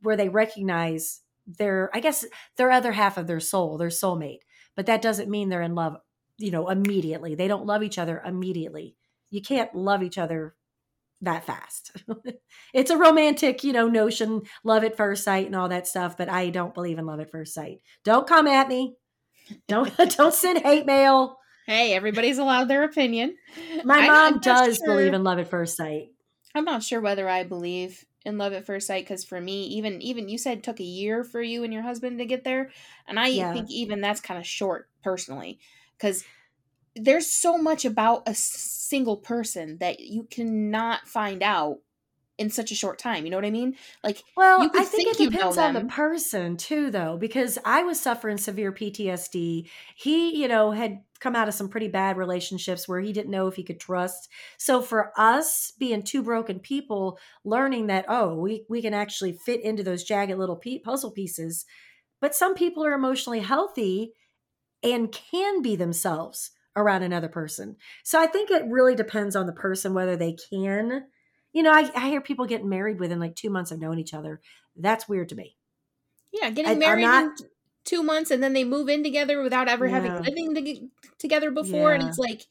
[0.00, 2.24] where they recognize their i guess
[2.56, 4.40] their other half of their soul their soulmate
[4.74, 5.96] but that doesn't mean they're in love
[6.42, 7.34] you know, immediately.
[7.34, 8.96] They don't love each other immediately.
[9.30, 10.54] You can't love each other
[11.22, 11.92] that fast.
[12.74, 16.28] it's a romantic, you know, notion, love at first sight and all that stuff, but
[16.28, 17.80] I don't believe in love at first sight.
[18.04, 18.96] Don't come at me.
[19.68, 21.38] Don't don't send hate mail.
[21.66, 23.36] Hey, everybody's allowed their opinion.
[23.84, 24.86] My mom does sure.
[24.86, 26.08] believe in love at first sight.
[26.54, 30.02] I'm not sure whether I believe in love at first sight because for me, even
[30.02, 32.70] even you said took a year for you and your husband to get there,
[33.06, 33.52] and I yeah.
[33.52, 35.60] think even that's kind of short personally
[35.96, 36.24] because
[36.94, 41.78] there's so much about a single person that you cannot find out
[42.38, 43.24] in such a short time.
[43.24, 43.76] You know what I mean?
[44.02, 48.00] Like, well, I think, think it depends on the person too, though, because I was
[48.00, 49.68] suffering severe PTSD.
[49.94, 53.46] He, you know, had come out of some pretty bad relationships where he didn't know
[53.46, 54.28] if he could trust.
[54.58, 59.62] So for us being two broken people, learning that oh, we we can actually fit
[59.62, 61.64] into those jagged little puzzle pieces.
[62.20, 64.12] But some people are emotionally healthy
[64.82, 67.76] and can be themselves around another person.
[68.02, 71.04] So I think it really depends on the person whether they can.
[71.52, 74.14] You know, I, I hear people getting married within like two months of knowing each
[74.14, 74.40] other.
[74.76, 75.56] That's weird to me.
[76.32, 77.46] Yeah, getting I, married not, in
[77.84, 79.92] two months and then they move in together without ever yeah.
[79.92, 82.00] having living to, together before, yeah.
[82.00, 82.46] and it's like,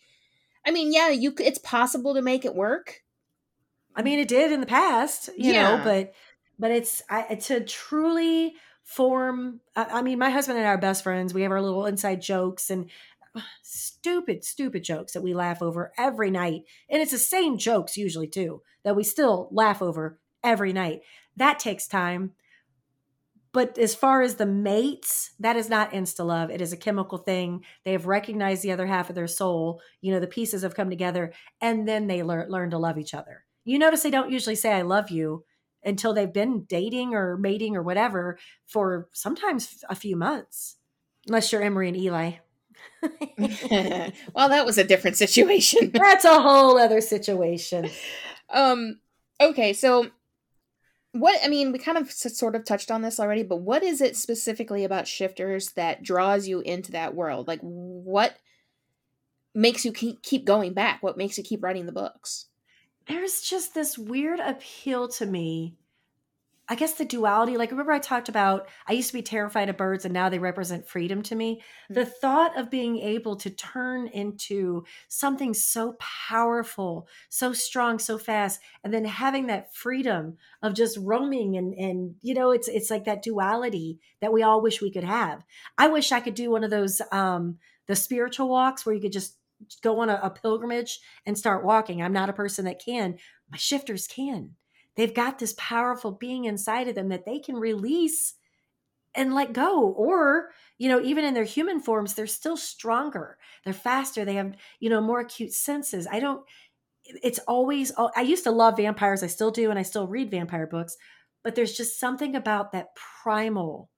[0.66, 3.02] I mean, yeah, you it's possible to make it work.
[3.96, 5.78] I mean, it did in the past, you yeah.
[5.78, 6.14] know, but
[6.60, 8.54] but it's I, to truly
[8.84, 9.62] form.
[9.76, 11.34] I, I mean, my husband and I are best friends.
[11.34, 12.90] We have our little inside jokes, and
[13.64, 16.64] stupid, stupid jokes that we laugh over every night.
[16.90, 21.02] And it's the same jokes usually too that we still laugh over every night.
[21.38, 22.32] That takes time.
[23.54, 26.50] But as far as the mates, that is not insta love.
[26.50, 27.66] It is a chemical thing.
[27.84, 29.82] They have recognized the other half of their soul.
[30.00, 33.14] You know, the pieces have come together and then they learn learn to love each
[33.14, 33.44] other.
[33.66, 35.44] You notice they don't usually say I love you
[35.84, 40.78] until they've been dating or mating or whatever for sometimes a few months.
[41.28, 42.34] Unless you're Emery and Eli.
[44.34, 45.92] well, that was a different situation.
[45.94, 47.90] That's a whole other situation.
[48.50, 49.00] Um
[49.40, 50.08] okay, so
[51.14, 54.02] what I mean, we kind of sort of touched on this already, but what is
[54.02, 57.48] it specifically about shifters that draws you into that world?
[57.48, 58.38] Like what
[59.54, 61.04] makes you keep keep going back?
[61.04, 62.48] What makes you keep writing the books?
[63.08, 65.76] There's just this weird appeal to me
[66.72, 69.76] I guess the duality, like remember I talked about I used to be terrified of
[69.76, 71.56] birds and now they represent freedom to me.
[71.56, 71.96] Mm-hmm.
[71.96, 78.62] The thought of being able to turn into something so powerful, so strong, so fast,
[78.86, 83.04] and then having that freedom of just roaming and and you know, it's it's like
[83.04, 85.44] that duality that we all wish we could have.
[85.78, 87.58] I wish I could do one of those um
[87.88, 89.36] the spiritual walks where you could just
[89.84, 92.02] go on a, a pilgrimage and start walking.
[92.02, 93.18] I'm not a person that can.
[93.52, 94.52] My shifters can
[94.96, 98.36] they've got this powerful being inside of them that they can release
[99.16, 99.88] and let go.
[99.90, 103.38] Or you know even in their human forms they're still stronger.
[103.64, 104.26] They're faster.
[104.26, 106.08] They have you know more acute senses.
[106.12, 106.44] I don't
[107.04, 109.24] it's always oh, i used to love vampires.
[109.24, 110.98] I still do and i still read vampire books.
[111.44, 113.90] But there's just something about that primal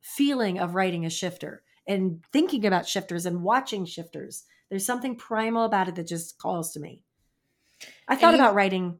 [0.00, 4.44] feeling of writing a shifter and thinking about shifters and watching shifters.
[4.68, 7.02] There's something primal about it that just calls to me.
[8.08, 8.98] I thought about writing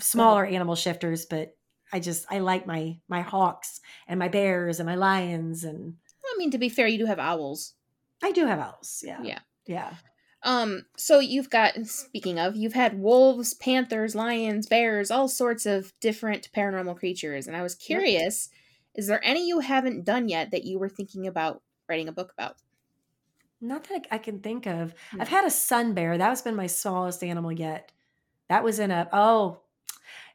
[0.00, 1.56] smaller animal shifters, but
[1.92, 6.34] I just I like my my hawks and my bears and my lions and I
[6.38, 7.74] mean to be fair, you do have owls.
[8.22, 9.02] I do have owls.
[9.06, 9.22] Yeah.
[9.22, 9.38] Yeah.
[9.66, 9.94] Yeah.
[10.42, 15.92] Um so you've got speaking of, you've had wolves, panthers, lions, bears, all sorts of
[16.00, 19.00] different paranormal creatures and I was curious, yep.
[19.02, 22.32] is there any you haven't done yet that you were thinking about writing a book
[22.32, 22.56] about?
[23.60, 24.94] Not that I can think of.
[25.12, 25.22] No.
[25.22, 26.18] I've had a sun bear.
[26.18, 27.92] That has been my smallest animal yet.
[28.48, 29.60] That was in a oh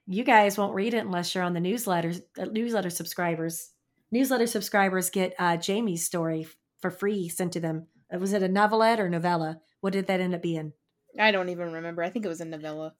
[0.09, 2.13] you guys won't read it unless you're on the newsletter.
[2.37, 3.71] Uh, newsletter subscribers.
[4.11, 6.47] Newsletter subscribers get uh, Jamie's story
[6.81, 7.85] for free sent to them.
[8.13, 9.61] Uh, was it a novelette or novella?
[9.81, 10.73] What did that end up being?
[11.17, 12.03] I don't even remember.
[12.03, 12.95] I think it was a novella.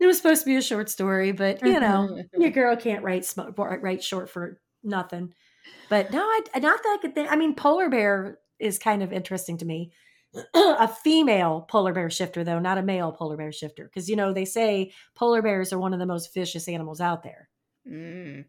[0.00, 3.24] It was supposed to be a short story, but you know, your girl can't write
[3.24, 5.34] sm- write short for nothing.
[5.88, 7.30] But no, I not that I could think.
[7.30, 9.92] I mean, polar bear is kind of interesting to me.
[10.54, 14.32] a female polar bear shifter, though, not a male polar bear shifter, because you know
[14.32, 17.48] they say polar bears are one of the most vicious animals out there.
[17.88, 18.44] Mm.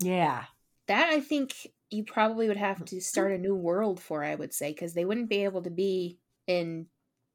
[0.00, 0.44] Yeah,
[0.88, 1.54] that I think
[1.90, 4.24] you probably would have to start a new world for.
[4.24, 6.86] I would say because they wouldn't be able to be in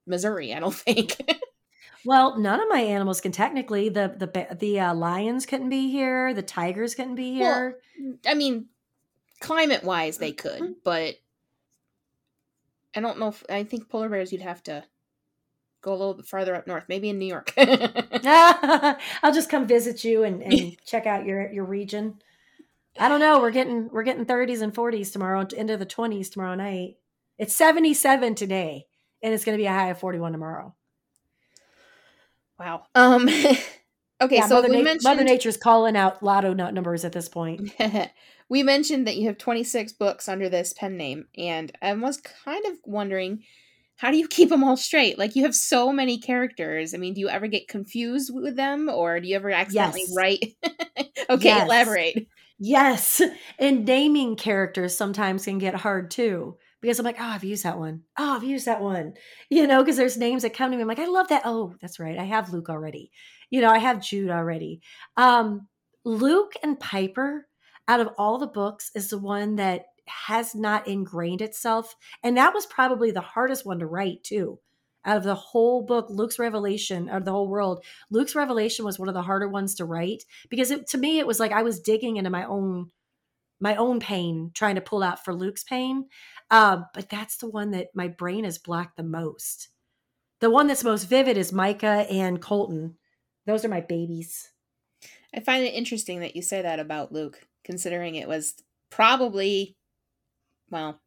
[0.05, 0.53] Missouri.
[0.53, 1.15] I don't think.
[2.05, 3.89] well, none of my animals can technically.
[3.89, 6.33] The the the uh, lions couldn't be here.
[6.33, 7.79] The tigers couldn't be here.
[7.99, 8.67] Well, I mean,
[9.39, 10.73] climate wise, they could, mm-hmm.
[10.83, 11.15] but
[12.95, 14.83] I don't know if I think polar bears you'd have to
[15.81, 17.53] go a little bit farther up north, maybe in New York.
[17.57, 22.19] I'll just come visit you and, and check out your your region.
[22.99, 23.39] I don't know.
[23.39, 26.97] We're getting we're getting 30s and 40s tomorrow, into the 20s tomorrow night.
[27.37, 28.87] It's 77 today,
[29.21, 30.73] and it's going to be a high of 41 tomorrow.
[32.59, 32.85] Wow.
[32.95, 33.29] Um.
[34.21, 37.13] okay, yeah, so Mother, we Na- mentioned Mother Nature's calling out lotto nut numbers at
[37.13, 37.71] this point.
[38.49, 42.65] we mentioned that you have 26 books under this pen name, and I was kind
[42.65, 43.43] of wondering
[43.97, 45.17] how do you keep them all straight?
[45.17, 46.93] Like you have so many characters.
[46.93, 50.15] I mean, do you ever get confused with them, or do you ever accidentally yes.
[50.15, 50.55] write?
[51.29, 51.65] okay, yes.
[51.65, 52.27] elaborate.
[52.59, 53.21] Yes,
[53.59, 57.79] and naming characters sometimes can get hard too because I'm like, oh, I've used that
[57.79, 58.03] one.
[58.17, 59.13] Oh, I've used that one.
[59.49, 60.81] You know, because there's names that come to me.
[60.81, 61.43] I'm like, I love that.
[61.45, 62.17] Oh, that's right.
[62.17, 63.11] I have Luke already.
[63.49, 64.81] You know, I have Jude already.
[65.15, 65.67] Um,
[66.03, 67.47] Luke and Piper
[67.87, 72.53] out of all the books is the one that has not ingrained itself and that
[72.53, 74.59] was probably the hardest one to write too
[75.05, 79.09] out of the whole book luke's revelation of the whole world luke's revelation was one
[79.09, 81.81] of the harder ones to write because it, to me it was like i was
[81.81, 82.89] digging into my own
[83.59, 86.05] my own pain trying to pull out for luke's pain
[86.49, 89.69] uh, but that's the one that my brain has blocked the most
[90.39, 92.95] the one that's most vivid is micah and colton
[93.45, 94.51] those are my babies
[95.35, 98.55] i find it interesting that you say that about luke considering it was
[98.89, 99.75] probably,
[100.69, 100.99] well,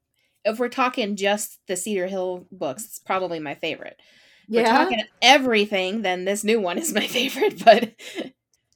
[0.44, 4.00] if we're talking just the Cedar Hill books, it's probably my favorite.
[4.46, 4.62] Yeah.
[4.62, 7.64] we're talking everything, then this new one is my favorite.
[7.64, 7.92] But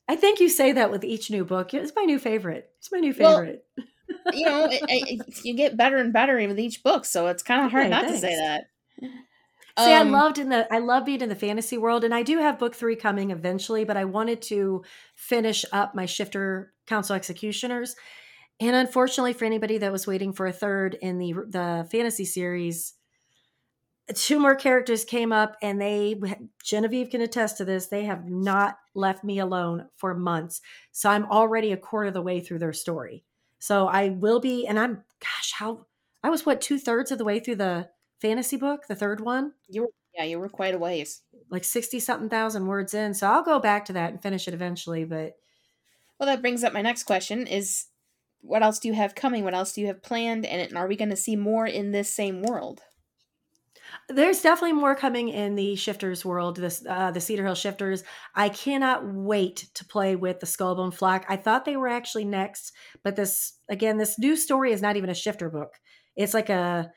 [0.09, 1.75] I think you say that with each new book.
[1.75, 2.71] It's my new favorite.
[2.79, 3.65] It's my new favorite.
[3.77, 3.87] Well,
[4.33, 7.65] you know, it, it, you get better and better with each book, so it's kind
[7.65, 8.21] of hard okay, not thanks.
[8.21, 8.65] to say that.
[9.77, 12.23] See, um, I loved in the I love being in the fantasy world, and I
[12.23, 14.85] do have book three coming eventually, but I wanted to
[15.17, 17.97] finish up my shifter council executioners.
[18.61, 22.95] And unfortunately, for anybody that was waiting for a third in the the fantasy series,
[24.15, 26.21] two more characters came up, and they
[26.63, 27.89] Genevieve can attest to this.
[27.89, 30.61] They have not left me alone for months,
[30.93, 33.25] so I'm already a quarter of the way through their story.
[33.65, 35.87] So I will be, and I'm gosh, how
[36.23, 37.89] I was what two thirds of the way through the
[38.21, 39.55] fantasy book, the third one.
[39.71, 43.15] You were, yeah, you were quite a ways, like sixty something thousand words in.
[43.15, 45.05] So I'll go back to that and finish it eventually.
[45.05, 45.37] But
[46.21, 47.87] well, that brings up my next question: Is
[48.43, 49.45] what else do you have coming?
[49.45, 50.45] What else do you have planned?
[50.45, 52.83] And are we going to see more in this same world?
[54.09, 58.05] There's definitely more coming in the shifters world, this uh, the Cedar Hill shifters.
[58.35, 61.25] I cannot wait to play with the Skullbone flock.
[61.29, 65.11] I thought they were actually next, but this again, this new story is not even
[65.11, 65.75] a shifter book.
[66.17, 66.91] It's like a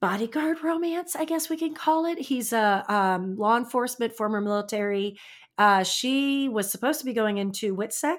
[0.00, 2.18] bodyguard romance, I guess we can call it.
[2.18, 5.18] He's a um, law enforcement, former military.
[5.58, 8.16] Uh, she was supposed to be going into WITSEC,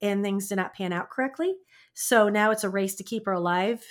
[0.00, 1.54] and things did not pan out correctly.
[1.94, 3.84] So now it's a race to keep her alive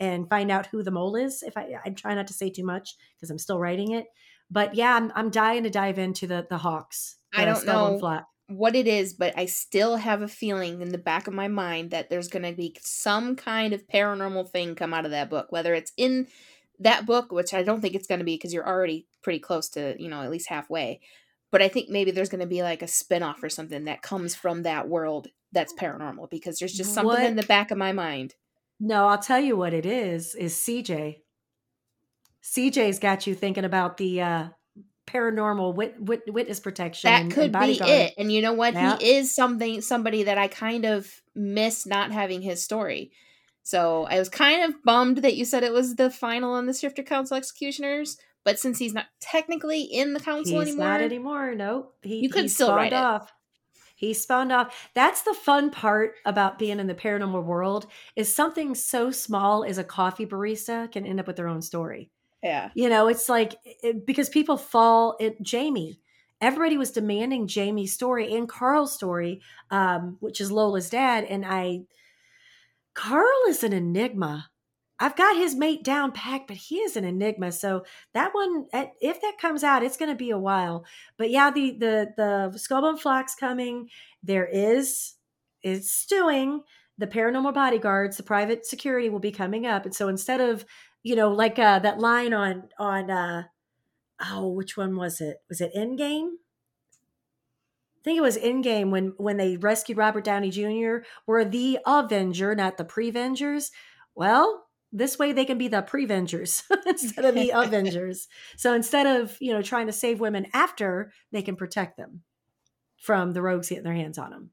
[0.00, 1.42] and find out who the mole is.
[1.42, 4.06] If I, I try not to say too much because I'm still writing it,
[4.50, 7.16] but yeah, I'm, I'm dying to dive into the the Hawks.
[7.32, 10.98] The I don't know what it is, but I still have a feeling in the
[10.98, 14.94] back of my mind that there's going to be some kind of paranormal thing come
[14.94, 16.28] out of that book, whether it's in
[16.80, 19.68] that book, which I don't think it's going to be because you're already pretty close
[19.70, 21.00] to, you know, at least halfway.
[21.50, 24.34] But I think maybe there's going to be like a spinoff or something that comes
[24.34, 27.24] from that world that's paranormal because there's just something what?
[27.24, 28.34] in the back of my mind.
[28.80, 31.18] No, I'll tell you what it is, is CJ.
[32.42, 34.48] CJ's got you thinking about the uh
[35.08, 37.08] paranormal wit- wit- witness protection.
[37.08, 38.14] That could and be it.
[38.18, 38.74] And you know what?
[38.74, 38.98] Yeah.
[38.98, 43.10] He is something somebody that I kind of miss not having his story.
[43.62, 46.72] So I was kind of bummed that you said it was the final on the
[46.72, 51.54] Shifter Council Executioners, but since he's not technically in the council he's anymore, not anymore.
[51.54, 53.30] Nope, he, you could still write off.
[53.98, 54.88] He spawned off.
[54.94, 57.86] That's the fun part about being in the paranormal world
[58.16, 62.10] is something so small as a coffee barista can end up with their own story.
[62.42, 62.70] Yeah.
[62.74, 66.00] You know, it's like it, because people fall at Jamie
[66.40, 69.40] everybody was demanding Jamie's story and Carl's story,
[69.70, 71.24] um, which is Lola's dad.
[71.24, 71.80] And I,
[72.94, 74.50] Carl is an enigma.
[75.00, 77.52] I've got his mate down packed, but he is an enigma.
[77.52, 77.84] So
[78.14, 80.84] that one, if that comes out, it's going to be a while.
[81.16, 83.88] But yeah, the the the Skullbone Flock's coming.
[84.22, 85.14] There is
[85.62, 86.62] it's stewing.
[86.98, 90.64] The paranormal bodyguards, the private security will be coming up, and so instead of
[91.04, 93.44] you know like uh, that line on on uh,
[94.32, 95.38] oh which one was it?
[95.48, 96.30] Was it Endgame?
[97.98, 101.06] I think it was Endgame when when they rescued Robert Downey Jr.
[101.26, 103.70] Were the Avenger, not the Prevengers.
[104.16, 108.28] Well, this way they can be the prevengers instead of the avengers.
[108.56, 112.22] So instead of you know trying to save women after they can protect them
[112.98, 114.50] from the rogues getting their hands on them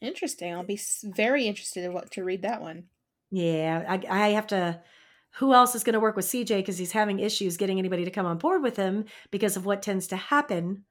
[0.00, 0.52] interesting.
[0.52, 2.84] I'll be very interested in what to read that one.
[3.30, 4.80] Yeah i, I have to
[5.34, 8.10] who else is going to work with cj because he's having issues getting anybody to
[8.10, 10.84] come on board with him because of what tends to happen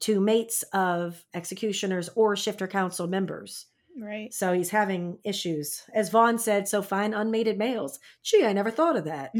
[0.00, 3.66] to mates of executioners or shifter council members
[3.96, 4.34] Right.
[4.34, 5.82] So he's having issues.
[5.94, 8.00] As Vaughn said, so find unmated males.
[8.22, 9.32] Gee, I never thought of that.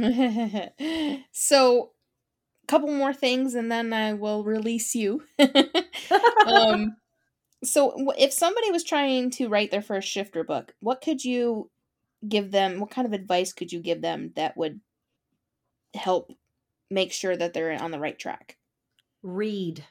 [1.32, 1.90] so,
[2.62, 5.24] a couple more things and then I will release you.
[6.46, 6.96] um,
[7.64, 11.70] so, if somebody was trying to write their first shifter book, what could you
[12.28, 12.78] give them?
[12.78, 14.80] What kind of advice could you give them that would
[15.94, 16.30] help
[16.90, 18.57] make sure that they're on the right track?
[19.22, 19.84] Read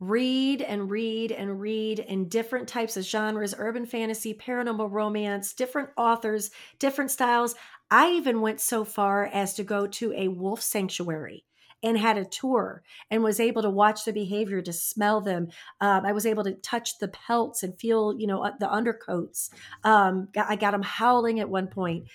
[0.00, 5.90] read and read and read in different types of genres urban fantasy, paranormal romance, different
[5.96, 7.54] authors, different styles.
[7.90, 11.44] I even went so far as to go to a wolf sanctuary
[11.82, 15.48] and had a tour and was able to watch the behavior to smell them.
[15.80, 19.50] Um, i was able to touch the pelts and feel you know uh, the undercoats.
[19.84, 22.06] Um, i got them howling at one point.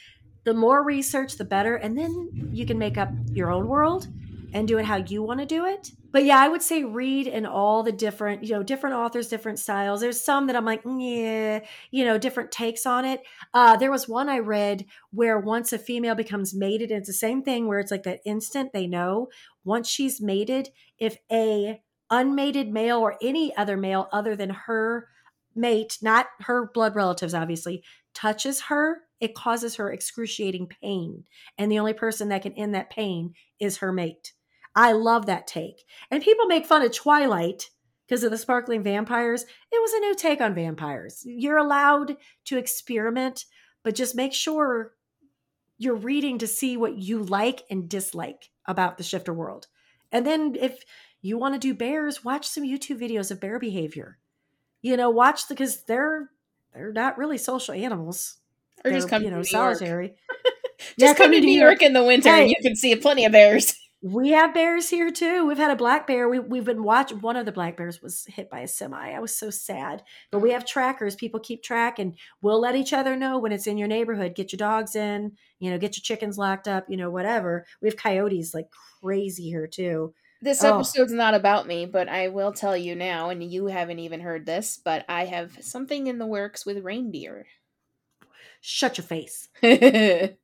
[0.43, 4.07] The more research the better and then you can make up your own world
[4.53, 5.91] and do it how you want to do it.
[6.11, 9.59] But yeah, I would say read in all the different, you know, different authors, different
[9.59, 10.01] styles.
[10.01, 13.21] There's some that I'm like, yeah, you know, different takes on it.
[13.53, 17.43] Uh, there was one I read where once a female becomes mated, it's the same
[17.43, 19.29] thing where it's like that instant they know
[19.63, 25.07] once she's mated, if a unmated male or any other male other than her
[25.55, 27.83] mate, not her blood relatives, obviously,
[28.13, 31.23] touches her, it causes her excruciating pain.
[31.57, 34.33] And the only person that can end that pain is her mate.
[34.75, 35.83] I love that take.
[36.09, 37.69] And people make fun of Twilight
[38.07, 39.43] because of the sparkling vampires.
[39.71, 41.23] It was a new take on vampires.
[41.25, 43.45] You're allowed to experiment,
[43.83, 44.93] but just make sure
[45.77, 49.67] you're reading to see what you like and dislike about the shifter world.
[50.11, 50.83] And then if
[51.21, 54.17] you want to do bears, watch some YouTube videos of bear behavior.
[54.81, 56.29] You know, watch because they're
[56.73, 58.37] they're not really social animals.
[58.83, 60.15] Or they're, just come you know, to New solitary.
[60.79, 61.81] just yeah, come, come to New York.
[61.81, 63.73] York in the winter hey, and you can see plenty of bears.
[64.03, 65.45] We have bears here too.
[65.45, 66.27] We've had a black bear.
[66.27, 67.21] We, we've been watching.
[67.21, 69.11] One of the black bears was hit by a semi.
[69.11, 70.01] I was so sad.
[70.31, 71.15] But we have trackers.
[71.15, 74.33] People keep track, and we'll let each other know when it's in your neighborhood.
[74.33, 75.33] Get your dogs in.
[75.59, 76.85] You know, get your chickens locked up.
[76.89, 77.67] You know, whatever.
[77.79, 78.69] We have coyotes like
[79.01, 80.15] crazy here too.
[80.41, 80.73] This oh.
[80.73, 84.47] episode's not about me, but I will tell you now, and you haven't even heard
[84.47, 87.45] this, but I have something in the works with reindeer.
[88.61, 89.49] Shut your face.
[89.63, 90.35] I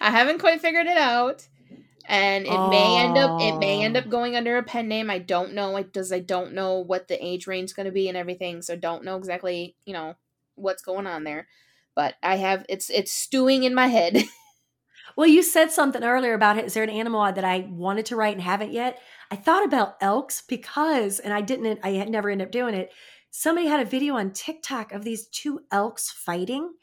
[0.00, 1.48] haven't quite figured it out
[2.06, 2.68] and it oh.
[2.70, 4.10] may end up it may end up oh.
[4.10, 5.10] going under a pen name.
[5.10, 5.70] I don't know.
[5.70, 8.62] Like, does I don't know what the age range is going to be and everything,
[8.62, 10.14] so don't know exactly you know
[10.54, 11.48] what's going on there.
[11.94, 14.24] But I have it's it's stewing in my head.
[15.16, 18.34] well, you said something earlier about is there an animal that I wanted to write
[18.34, 19.00] and haven't yet?
[19.30, 21.80] I thought about elks because, and I didn't.
[21.82, 22.92] I had never end up doing it
[23.32, 26.74] somebody had a video on TikTok of these two elks fighting,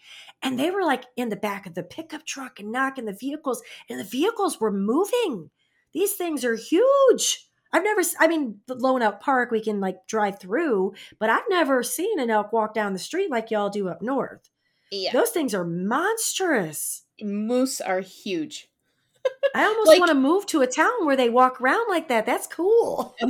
[0.42, 3.62] and they were like in the back of the pickup truck and knocking the vehicles,
[3.90, 5.50] and the vehicles were moving.
[5.94, 7.46] These things are huge.
[7.72, 11.44] I've never, I mean, the Lone Elk Park, we can like drive through, but I've
[11.50, 14.50] never seen an elk walk down the street like y'all do up north.
[14.92, 15.12] Yeah.
[15.14, 17.04] Those things are monstrous.
[17.22, 18.70] Moose are huge.
[19.56, 22.26] I almost like, want to move to a town where they walk around like that.
[22.26, 23.16] That's cool.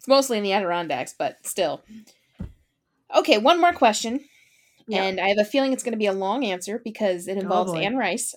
[0.00, 1.82] It's mostly in the Adirondacks, but still.
[3.14, 4.20] Okay, one more question.
[4.98, 7.40] And I have a feeling it's going to be a long answer because it oh,
[7.40, 8.34] involves oh Anne Rice.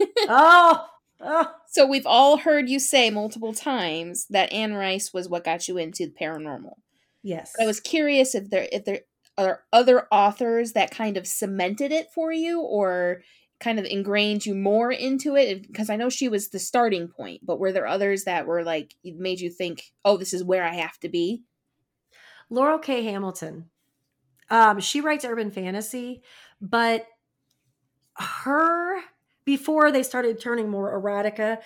[0.28, 0.86] oh,
[1.20, 1.52] oh.
[1.68, 5.78] So we've all heard you say multiple times that Anne Rice was what got you
[5.78, 6.74] into the paranormal.
[7.22, 7.52] Yes.
[7.56, 9.00] But I was curious if there if there
[9.36, 13.22] are other authors that kind of cemented it for you or
[13.60, 17.40] kind of ingrained you more into it because i know she was the starting point
[17.44, 20.74] but were there others that were like made you think oh this is where i
[20.74, 21.42] have to be
[22.50, 23.02] Laurell K.
[23.04, 23.70] Hamilton
[24.50, 26.22] um, she writes urban fantasy
[26.60, 27.06] but
[28.16, 29.00] her
[29.44, 31.58] before they started turning more erotica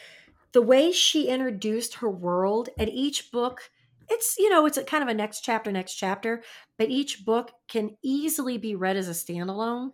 [0.52, 3.70] the way she introduced her world and each book
[4.08, 6.42] it's you know it's kind of a next chapter next chapter
[6.76, 9.90] but each book can easily be read as a standalone.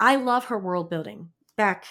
[0.00, 1.84] I love her world building back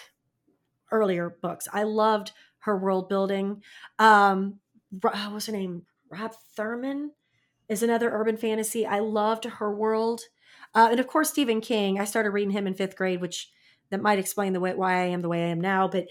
[0.91, 1.67] earlier books.
[1.71, 3.63] I loved her world building.
[3.99, 4.59] Um
[5.01, 5.83] what's her name?
[6.09, 7.11] Rob thurman
[7.69, 8.85] is another urban fantasy.
[8.85, 10.21] I loved her world.
[10.73, 11.99] Uh, and of course stephen king.
[11.99, 13.49] I started reading him in fifth grade which
[13.89, 16.07] that might explain the way why i am the way i am now but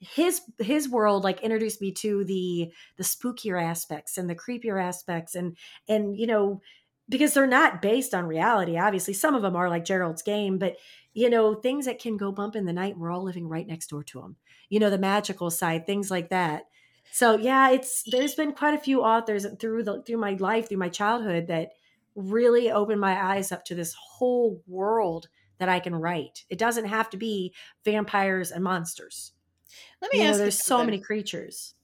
[0.00, 5.36] his his world like introduced me to the the spookier aspects and the creepier aspects
[5.36, 5.56] and
[5.88, 6.60] and you know
[7.08, 9.14] because they're not based on reality obviously.
[9.14, 10.76] Some of them are like gerald's game but
[11.14, 13.88] you know things that can go bump in the night we're all living right next
[13.88, 14.36] door to them
[14.68, 16.64] you know the magical side things like that
[17.12, 20.78] so yeah it's there's been quite a few authors through the through my life through
[20.78, 21.70] my childhood that
[22.14, 26.86] really opened my eyes up to this whole world that i can write it doesn't
[26.86, 27.54] have to be
[27.84, 29.32] vampires and monsters
[30.00, 31.74] let me you ask know, you there's so many creatures.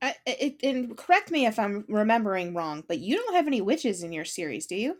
[0.00, 4.02] I, it, and correct me if I'm remembering wrong, but you don't have any witches
[4.02, 4.98] in your series, do you?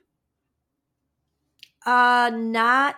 [1.84, 2.96] Uh, not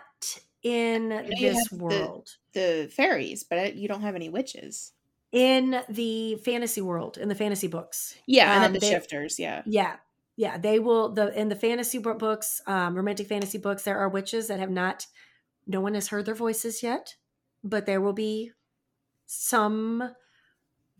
[0.63, 1.09] in
[1.39, 2.37] this have the- world.
[2.53, 4.93] The fairies, but you don't have any witches.
[5.37, 8.17] In the fantasy world, in the fantasy books.
[8.27, 9.39] Yeah, and then Um, the they- shifters.
[9.39, 9.63] Yeah.
[9.67, 9.97] Yeah.
[10.37, 14.49] Yeah, they will the in the fantasy books, um, romantic fantasy books, there are witches
[14.49, 15.07] that have not
[15.67, 17.17] no one has heard their voices yet,
[17.65, 18.53] but there will be
[19.27, 20.15] some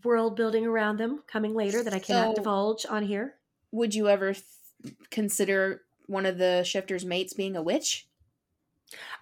[0.03, 3.37] world building around them coming later that I cannot So- divulge on here.
[3.71, 4.43] Would you ever th-
[5.09, 8.06] consider one of the shifters' mates being a witch?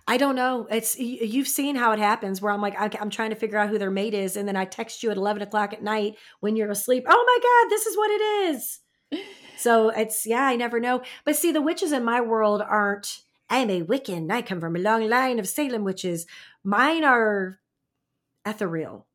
[0.08, 0.68] I don't know.
[0.70, 3.80] It's you've seen how it happens where I'm like I'm trying to figure out who
[3.80, 6.70] their mate is, and then I text you at 11 o'clock at night when you're
[6.70, 7.06] asleep.
[7.08, 8.80] Oh my god, this is what it is.
[9.58, 11.02] So it's yeah, I never know.
[11.24, 13.20] But see, the witches in my world aren't.
[13.50, 14.32] I'm a Wiccan.
[14.32, 16.26] I come from a long line of Salem witches.
[16.64, 17.60] Mine are
[18.46, 19.08] ethereal.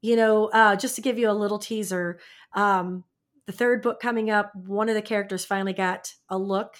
[0.00, 2.18] You know, uh, just to give you a little teaser,
[2.54, 3.04] um,
[3.46, 6.76] the third book coming up, one of the characters finally got a look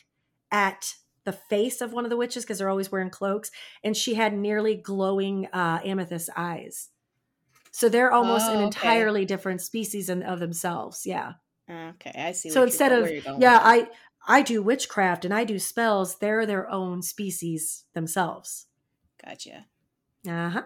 [0.50, 0.94] at
[1.24, 3.50] the face of one of the witches because they're always wearing cloaks,
[3.82, 6.90] and she had nearly glowing uh, amethyst eyes.
[7.72, 11.04] So they're almost Oh, an entirely different species in, of themselves.
[11.04, 11.32] Yeah.
[11.68, 12.50] Okay, I see.
[12.50, 13.58] So instead of where you're going yeah.
[13.62, 13.88] I
[14.26, 16.18] I do witchcraft and I do spells.
[16.18, 18.66] They're their own species themselves.
[19.24, 19.66] gotcha.
[20.28, 20.62] Uh huh.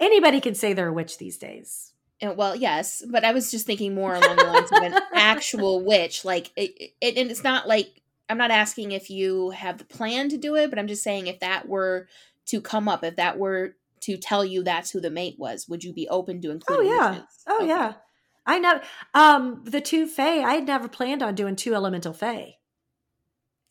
[0.00, 1.92] Anybody can say they're a witch these days.
[2.20, 5.84] And, well, yes, but I was just thinking more along the lines of an actual
[5.84, 6.24] witch.
[6.24, 10.28] Like, it, it, and it's not like I'm not asking if you have the plan
[10.30, 12.08] to do it, but I'm just saying if that were
[12.46, 15.84] to come up, if that were to tell you that's who the mate was, would
[15.84, 16.88] you be open to including?
[16.88, 17.20] Oh yeah.
[17.46, 17.68] Oh Okay.
[17.68, 17.94] yeah.
[18.44, 18.80] I know.
[19.14, 20.42] Um, the two Fae.
[20.42, 22.54] I had never planned on doing two elemental Fae,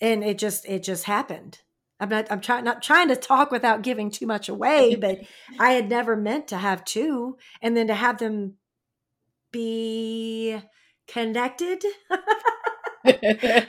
[0.02, 1.60] and it just it just happened.
[2.00, 2.30] I'm not.
[2.30, 5.20] I'm trying not trying to talk without giving too much away, but
[5.60, 8.56] I had never meant to have two, and then to have them
[9.52, 10.60] be
[11.08, 11.84] connected.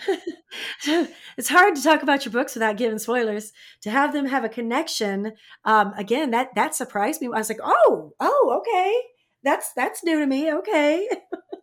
[1.36, 3.52] it's hard to talk about your books without giving spoilers.
[3.82, 5.32] To have them have a connection,
[5.64, 7.28] um, again, that that surprised me.
[7.28, 9.00] I was like, oh, oh, okay,
[9.42, 10.52] that's that's new to me.
[10.52, 11.08] Okay,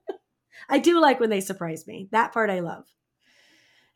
[0.69, 2.09] I do like when they surprise me.
[2.11, 2.85] That part I love.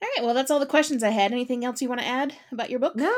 [0.02, 0.26] All right.
[0.26, 1.32] Well, that's all the questions I had.
[1.32, 2.96] Anything else you want to add about your book?
[2.96, 3.16] No,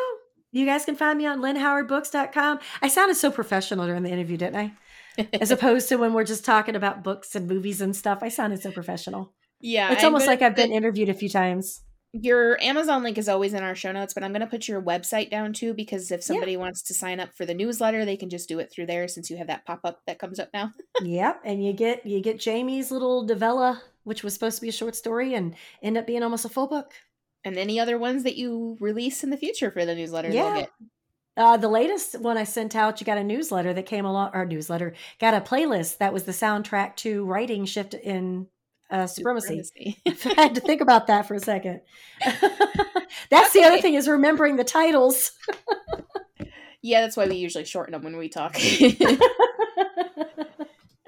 [0.51, 2.59] you guys can find me on lynnhowardbooks.com.
[2.81, 5.27] I sounded so professional during the interview, didn't I?
[5.41, 8.19] As opposed to when we're just talking about books and movies and stuff.
[8.21, 9.33] I sounded so professional.
[9.59, 11.81] Yeah, It's I'm almost like I've been interviewed a few times.
[12.11, 14.81] Your Amazon link is always in our show notes, but I'm going to put your
[14.81, 16.25] website down too because if Yeah.
[16.25, 19.07] somebody wants to sign up for the newsletter, they can just do it through there
[19.07, 20.71] since you have that pop up that comes up now.
[21.03, 24.71] yep, and you get you get Jamie's little novella, which was supposed to be a
[24.71, 26.93] short story, and end up being almost a full book.
[27.45, 30.55] And any other ones that you release in the future for the newsletter, Yeah.
[30.61, 30.69] get.
[31.37, 34.45] Uh, the latest one I sent out, you got a newsletter that came along, or
[34.45, 38.47] newsletter, got a playlist that was the soundtrack to writing shift in
[38.89, 39.63] uh, supremacy.
[39.63, 40.01] Supremacy.
[40.37, 41.81] I had to think about that for a second.
[43.29, 45.31] That's the other thing is remembering the titles.
[46.81, 48.55] yeah, that's why we usually shorten them when we talk.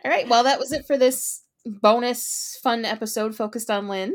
[0.03, 0.27] All right.
[0.27, 4.13] Well, that was it for this bonus fun episode focused on Lynn.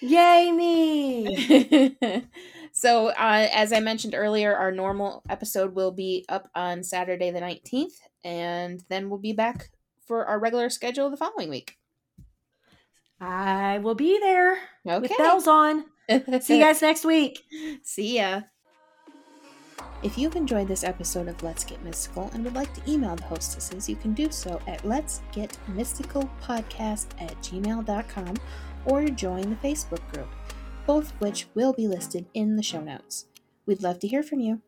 [0.00, 1.96] Yay me!
[2.72, 7.40] so, uh, as I mentioned earlier, our normal episode will be up on Saturday the
[7.40, 9.70] 19th, and then we'll be back
[10.06, 11.76] for our regular schedule the following week.
[13.24, 14.98] I will be there Okay.
[14.98, 15.84] with bells on.
[16.40, 17.38] See you guys next week.
[17.82, 18.42] See ya.
[20.02, 23.22] If you've enjoyed this episode of Let's Get Mystical and would like to email the
[23.22, 28.34] hostesses, you can do so at Let's Get Mystical Podcast at gmail.com
[28.86, 30.26] or join the Facebook group,
[30.86, 33.26] both of which will be listed in the show notes.
[33.64, 34.60] We'd love to hear from you.